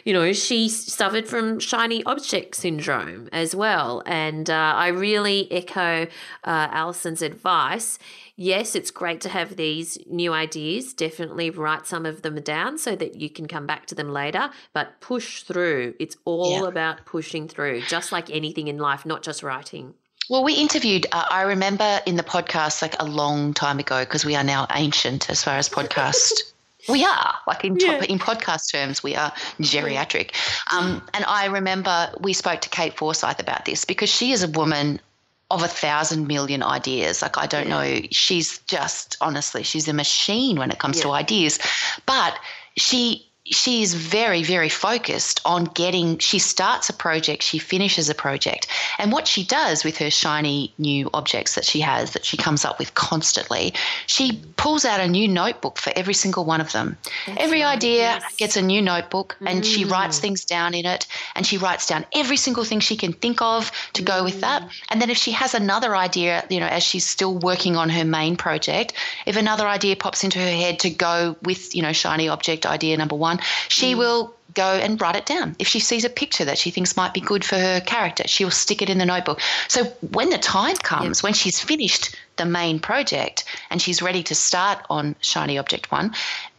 you 0.03 0.11
know, 0.11 0.33
she 0.33 0.67
suffered 0.69 1.27
from 1.27 1.59
shiny 1.59 2.03
object 2.05 2.55
syndrome 2.55 3.29
as 3.31 3.55
well, 3.55 4.01
and 4.07 4.49
uh, 4.49 4.53
I 4.53 4.87
really 4.87 5.51
echo 5.51 6.07
uh, 6.43 6.67
Allison's 6.71 7.21
advice. 7.21 7.99
Yes, 8.35 8.73
it's 8.73 8.89
great 8.89 9.21
to 9.21 9.29
have 9.29 9.55
these 9.55 9.99
new 10.07 10.33
ideas. 10.33 10.95
Definitely 10.95 11.51
write 11.51 11.85
some 11.85 12.07
of 12.07 12.23
them 12.23 12.41
down 12.41 12.79
so 12.79 12.95
that 12.95 13.21
you 13.21 13.29
can 13.29 13.47
come 13.47 13.67
back 13.67 13.85
to 13.87 13.95
them 13.95 14.09
later. 14.09 14.49
But 14.73 14.99
push 14.99 15.43
through. 15.43 15.93
It's 15.99 16.17
all 16.25 16.61
yeah. 16.63 16.69
about 16.69 17.05
pushing 17.05 17.47
through, 17.47 17.81
just 17.81 18.11
like 18.11 18.31
anything 18.31 18.67
in 18.67 18.79
life, 18.79 19.05
not 19.05 19.21
just 19.21 19.43
writing. 19.43 19.93
Well, 20.29 20.43
we 20.43 20.53
interviewed, 20.53 21.07
uh, 21.11 21.25
I 21.31 21.41
remember 21.41 22.01
in 22.05 22.15
the 22.15 22.23
podcast 22.23 22.83
like 22.83 22.95
a 22.99 23.05
long 23.05 23.51
time 23.55 23.79
ago, 23.79 24.01
because 24.01 24.23
we 24.23 24.35
are 24.35 24.43
now 24.43 24.67
ancient 24.75 25.27
as 25.27 25.43
far 25.43 25.57
as 25.57 25.67
podcast. 25.67 26.31
we 26.89 27.03
are, 27.03 27.33
like 27.47 27.65
in, 27.65 27.75
yeah. 27.77 28.03
in 28.03 28.19
podcast 28.19 28.71
terms, 28.71 29.01
we 29.01 29.15
are 29.15 29.31
geriatric. 29.59 30.35
Um, 30.71 31.01
and 31.15 31.25
I 31.25 31.47
remember 31.47 32.11
we 32.19 32.33
spoke 32.33 32.61
to 32.61 32.69
Kate 32.69 32.95
Forsyth 32.95 33.39
about 33.39 33.65
this 33.65 33.85
because 33.85 34.09
she 34.09 34.31
is 34.31 34.43
a 34.43 34.47
woman 34.47 35.01
of 35.49 35.63
a 35.63 35.67
thousand 35.67 36.27
million 36.27 36.61
ideas. 36.61 37.23
Like, 37.23 37.39
I 37.39 37.47
don't 37.47 37.67
yeah. 37.67 37.97
know, 37.97 38.07
she's 38.11 38.59
just, 38.59 39.17
honestly, 39.21 39.63
she's 39.63 39.87
a 39.87 39.93
machine 39.93 40.59
when 40.59 40.69
it 40.69 40.77
comes 40.77 40.97
yeah. 40.97 41.05
to 41.05 41.11
ideas. 41.11 41.57
But 42.05 42.37
she 42.77 43.28
she 43.51 43.81
is 43.81 43.93
very, 43.93 44.43
very 44.43 44.69
focused 44.69 45.41
on 45.45 45.65
getting, 45.65 46.17
she 46.19 46.39
starts 46.39 46.89
a 46.89 46.93
project, 46.93 47.43
she 47.43 47.57
finishes 47.57 48.09
a 48.09 48.15
project. 48.15 48.67
And 48.97 49.11
what 49.11 49.27
she 49.27 49.43
does 49.43 49.83
with 49.83 49.97
her 49.97 50.09
shiny 50.09 50.73
new 50.77 51.09
objects 51.13 51.55
that 51.55 51.65
she 51.65 51.79
has, 51.81 52.11
that 52.11 52.25
she 52.25 52.37
comes 52.37 52.63
up 52.63 52.79
with 52.79 52.93
constantly, 52.93 53.73
she 54.05 54.41
pulls 54.55 54.85
out 54.85 54.99
a 54.99 55.07
new 55.07 55.27
notebook 55.27 55.77
for 55.77 55.91
every 55.95 56.13
single 56.13 56.45
one 56.45 56.61
of 56.61 56.71
them. 56.71 56.97
That's 57.25 57.41
every 57.41 57.61
right, 57.61 57.75
idea 57.75 58.19
yes. 58.21 58.35
gets 58.35 58.57
a 58.57 58.61
new 58.61 58.81
notebook 58.81 59.37
and 59.45 59.63
mm. 59.63 59.65
she 59.65 59.85
writes 59.85 60.19
things 60.19 60.45
down 60.45 60.73
in 60.73 60.85
it 60.85 61.07
and 61.35 61.45
she 61.45 61.57
writes 61.57 61.87
down 61.87 62.05
every 62.13 62.37
single 62.37 62.63
thing 62.63 62.79
she 62.79 62.97
can 62.97 63.13
think 63.13 63.41
of 63.41 63.71
to 63.93 64.01
mm. 64.01 64.05
go 64.05 64.23
with 64.23 64.41
that. 64.41 64.61
Mm. 64.61 64.81
And 64.89 65.01
then 65.01 65.09
if 65.09 65.17
she 65.17 65.31
has 65.31 65.53
another 65.53 65.95
idea, 65.95 66.45
you 66.49 66.59
know, 66.59 66.67
as 66.67 66.83
she's 66.83 67.05
still 67.05 67.37
working 67.39 67.75
on 67.75 67.89
her 67.89 68.05
main 68.05 68.35
project, 68.35 68.93
if 69.25 69.35
another 69.35 69.67
idea 69.67 69.95
pops 69.95 70.23
into 70.23 70.39
her 70.39 70.45
head 70.45 70.79
to 70.79 70.89
go 70.89 71.35
with, 71.43 71.73
you 71.73 71.81
know, 71.81 71.93
shiny 71.93 72.29
object 72.29 72.65
idea 72.65 72.95
number 72.97 73.15
one, 73.15 73.38
she 73.67 73.93
mm. 73.93 73.97
will 73.97 74.33
go 74.53 74.73
and 74.73 74.99
write 74.99 75.15
it 75.15 75.25
down. 75.25 75.55
If 75.59 75.67
she 75.67 75.79
sees 75.79 76.03
a 76.03 76.09
picture 76.09 76.45
that 76.45 76.57
she 76.57 76.71
thinks 76.71 76.97
might 76.97 77.13
be 77.13 77.21
good 77.21 77.45
for 77.45 77.55
her 77.55 77.79
character, 77.81 78.27
she'll 78.27 78.51
stick 78.51 78.81
it 78.81 78.89
in 78.89 78.97
the 78.97 79.05
notebook. 79.05 79.39
So 79.67 79.85
when 80.11 80.29
the 80.29 80.37
time 80.37 80.75
comes, 80.77 81.19
yep. 81.19 81.23
when 81.23 81.33
she's 81.33 81.59
finished 81.59 82.15
the 82.37 82.45
main 82.45 82.79
project 82.79 83.45
and 83.69 83.81
she's 83.81 84.01
ready 84.01 84.23
to 84.23 84.35
start 84.35 84.85
on 84.89 85.15
Shiny 85.21 85.57
Object 85.57 85.91
One, 85.91 86.13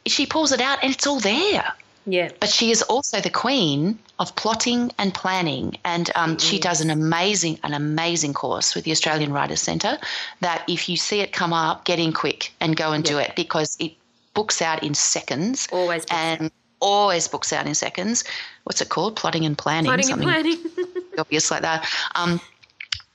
she 0.07 0.27
pulls 0.27 0.53
it 0.53 0.61
out 0.61 0.79
and 0.83 0.93
it's 0.95 1.07
all 1.07 1.21
there. 1.21 1.73
Yeah. 2.07 2.31
But 2.41 2.49
she 2.49 2.71
is 2.71 2.83
also 2.83 3.21
the 3.21 3.31
queen 3.31 3.99
of 4.19 4.35
plotting 4.35 4.91
and 4.99 5.13
planning. 5.13 5.77
And 5.85 6.11
um, 6.15 6.39
she 6.39 6.59
does 6.59 6.81
an 6.81 6.91
amazing, 6.91 7.59
an 7.63 7.75
amazing 7.75 8.33
course 8.33 8.75
with 8.75 8.85
the 8.85 8.91
Australian 8.91 9.33
Writers 9.33 9.61
Centre 9.61 9.99
that 10.41 10.65
if 10.69 10.89
you 10.89 10.97
see 10.97 11.21
it 11.21 11.33
come 11.33 11.53
up, 11.53 11.85
get 11.85 11.99
in 11.99 12.13
quick 12.13 12.53
and 12.61 12.77
go 12.77 12.93
and 12.93 13.05
do 13.05 13.19
it 13.19 13.33
because 13.37 13.77
it 13.79 13.93
books 14.35 14.63
out 14.63 14.83
in 14.83 14.95
seconds. 14.95 15.69
Always. 15.73 16.05
And 16.11 16.51
always 16.81 17.29
books 17.29 17.53
out 17.53 17.67
in 17.67 17.75
seconds. 17.75 18.25
What's 18.65 18.81
it 18.81 18.89
called? 18.89 19.17
Plotting 19.17 19.45
and 19.45 19.57
planning. 19.57 19.89
Plotting 19.89 20.07
something 20.07 20.29
and 20.29 20.59
planning. 20.75 21.03
obvious 21.19 21.51
like 21.51 21.63
that. 21.63 21.89
Um, 22.15 22.41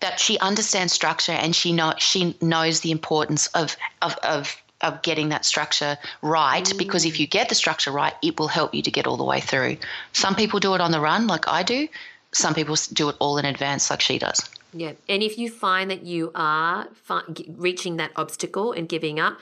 that 0.01 0.19
she 0.19 0.38
understands 0.39 0.93
structure 0.93 1.32
and 1.32 1.56
she 1.56 1.71
know 1.71 1.93
she 1.97 2.38
knows 2.41 2.82
the 2.82 2.91
importance 2.91 3.47
of 3.47 3.75
of 4.01 4.15
of 4.23 4.62
of 4.82 5.01
getting 5.01 5.30
that 5.30 5.45
structure 5.45 5.97
right 6.21 6.65
mm. 6.65 6.78
because 6.78 7.06
if 7.06 7.19
you 7.19 7.25
get 7.25 7.47
the 7.47 7.56
structure 7.56 7.91
right 7.91 8.13
it 8.21 8.38
will 8.38 8.49
help 8.49 8.75
you 8.75 8.82
to 8.82 8.91
get 8.91 9.08
all 9.08 9.15
the 9.15 9.23
way 9.23 9.39
through 9.39 9.78
some 10.12 10.36
people 10.36 10.60
do 10.60 10.75
it 10.75 10.82
on 10.82 10.91
the 10.91 10.99
run 10.99 11.28
like 11.28 11.47
i 11.47 11.63
do 11.63 11.88
some 12.36 12.54
people 12.54 12.75
do 12.91 13.10
it 13.10 13.15
all 13.19 13.38
in 13.38 13.45
advance, 13.45 13.89
like 13.89 14.01
she 14.01 14.19
does. 14.19 14.49
Yeah. 14.73 14.93
And 15.08 15.23
if 15.23 15.38
you 15.38 15.49
find 15.49 15.89
that 15.89 16.04
you 16.04 16.32
are 16.36 16.89
fi- 16.93 17.23
reaching 17.47 17.95
that 17.97 18.12
obstacle 18.17 18.73
and 18.73 18.89
giving 18.89 19.19
up, 19.19 19.39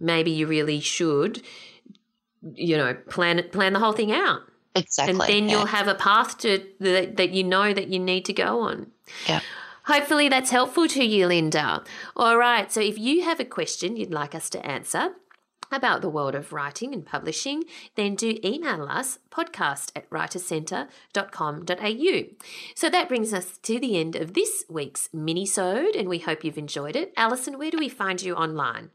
maybe 0.00 0.32
you 0.32 0.48
really 0.48 0.80
should, 0.80 1.42
you 2.54 2.76
know, 2.76 2.94
plan 2.94 3.42
plan 3.50 3.72
the 3.72 3.78
whole 3.78 3.92
thing 3.92 4.12
out. 4.12 4.40
Exactly. 4.74 5.12
And 5.12 5.20
then 5.20 5.48
yeah. 5.48 5.56
you'll 5.56 5.66
have 5.66 5.88
a 5.88 5.94
path 5.94 6.38
to 6.38 6.64
that, 6.80 7.16
that 7.16 7.30
you 7.30 7.44
know 7.44 7.72
that 7.72 7.88
you 7.88 7.98
need 7.98 8.24
to 8.26 8.32
go 8.32 8.60
on. 8.60 8.88
Yeah. 9.28 9.40
Hopefully 9.84 10.28
that's 10.28 10.50
helpful 10.50 10.88
to 10.88 11.04
you, 11.04 11.26
Linda. 11.26 11.82
All 12.16 12.38
right. 12.38 12.72
So 12.72 12.80
if 12.80 12.98
you 12.98 13.22
have 13.22 13.40
a 13.40 13.44
question 13.44 13.96
you'd 13.96 14.12
like 14.12 14.34
us 14.34 14.48
to 14.50 14.64
answer, 14.64 15.12
about 15.72 16.02
the 16.02 16.08
world 16.08 16.34
of 16.34 16.52
writing 16.52 16.92
and 16.92 17.06
publishing, 17.06 17.64
then 17.94 18.14
do 18.14 18.38
email 18.44 18.84
us 18.84 19.18
podcast 19.30 19.90
at 19.96 20.10
writercentre.com.au. 20.10 22.22
So 22.74 22.90
that 22.90 23.08
brings 23.08 23.32
us 23.32 23.56
to 23.58 23.80
the 23.80 23.98
end 23.98 24.16
of 24.16 24.34
this 24.34 24.64
week's 24.68 25.08
mini-sode 25.12 25.96
and 25.96 26.08
we 26.08 26.18
hope 26.18 26.44
you've 26.44 26.58
enjoyed 26.58 26.96
it. 26.96 27.14
Allison, 27.16 27.58
where 27.58 27.70
do 27.70 27.78
we 27.78 27.88
find 27.88 28.20
you 28.22 28.34
online? 28.34 28.90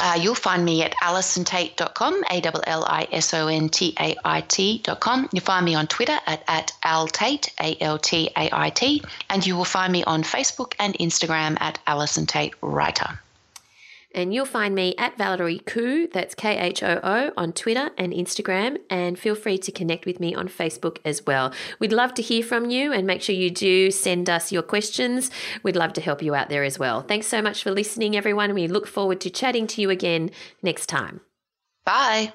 Uh, 0.00 0.18
you'll 0.20 0.34
find 0.34 0.64
me 0.64 0.82
at 0.82 0.92
allisontait.com, 1.02 2.24
A 2.30 2.42
L 2.42 2.60
L 2.66 2.84
I 2.84 3.06
S 3.12 3.32
O 3.32 3.46
N 3.46 3.68
T 3.68 3.94
A 4.00 4.16
I 4.24 4.40
T.com. 4.40 5.28
You'll 5.32 5.44
find 5.44 5.64
me 5.64 5.74
on 5.74 5.86
Twitter 5.86 6.18
at, 6.26 6.42
at 6.48 6.72
altait, 6.84 7.48
A 7.60 7.76
L 7.80 7.98
T 7.98 8.28
A 8.36 8.48
I 8.52 8.70
T, 8.70 9.02
and 9.30 9.46
you 9.46 9.56
will 9.56 9.64
find 9.64 9.92
me 9.92 10.02
on 10.04 10.24
Facebook 10.24 10.74
and 10.80 10.94
Instagram 10.94 11.56
at 11.60 11.78
Allison 11.86 12.26
Tait 12.26 12.54
Writer. 12.60 13.20
And 14.14 14.32
you'll 14.32 14.46
find 14.46 14.74
me 14.74 14.94
at 14.96 15.18
Valerie 15.18 15.60
Khoo, 15.66 16.10
that's 16.12 16.34
K 16.34 16.56
H 16.56 16.82
O 16.82 17.00
O, 17.02 17.32
on 17.36 17.52
Twitter 17.52 17.90
and 17.98 18.12
Instagram. 18.12 18.78
And 18.88 19.18
feel 19.18 19.34
free 19.34 19.58
to 19.58 19.72
connect 19.72 20.06
with 20.06 20.20
me 20.20 20.34
on 20.34 20.48
Facebook 20.48 20.98
as 21.04 21.26
well. 21.26 21.52
We'd 21.78 21.92
love 21.92 22.14
to 22.14 22.22
hear 22.22 22.42
from 22.42 22.70
you 22.70 22.92
and 22.92 23.06
make 23.06 23.22
sure 23.22 23.34
you 23.34 23.50
do 23.50 23.90
send 23.90 24.30
us 24.30 24.52
your 24.52 24.62
questions. 24.62 25.30
We'd 25.62 25.76
love 25.76 25.92
to 25.94 26.00
help 26.00 26.22
you 26.22 26.34
out 26.34 26.48
there 26.48 26.64
as 26.64 26.78
well. 26.78 27.02
Thanks 27.02 27.26
so 27.26 27.42
much 27.42 27.62
for 27.62 27.70
listening, 27.70 28.16
everyone. 28.16 28.54
We 28.54 28.68
look 28.68 28.86
forward 28.86 29.20
to 29.22 29.30
chatting 29.30 29.66
to 29.68 29.80
you 29.80 29.90
again 29.90 30.30
next 30.62 30.86
time. 30.86 31.20
Bye. 31.84 32.34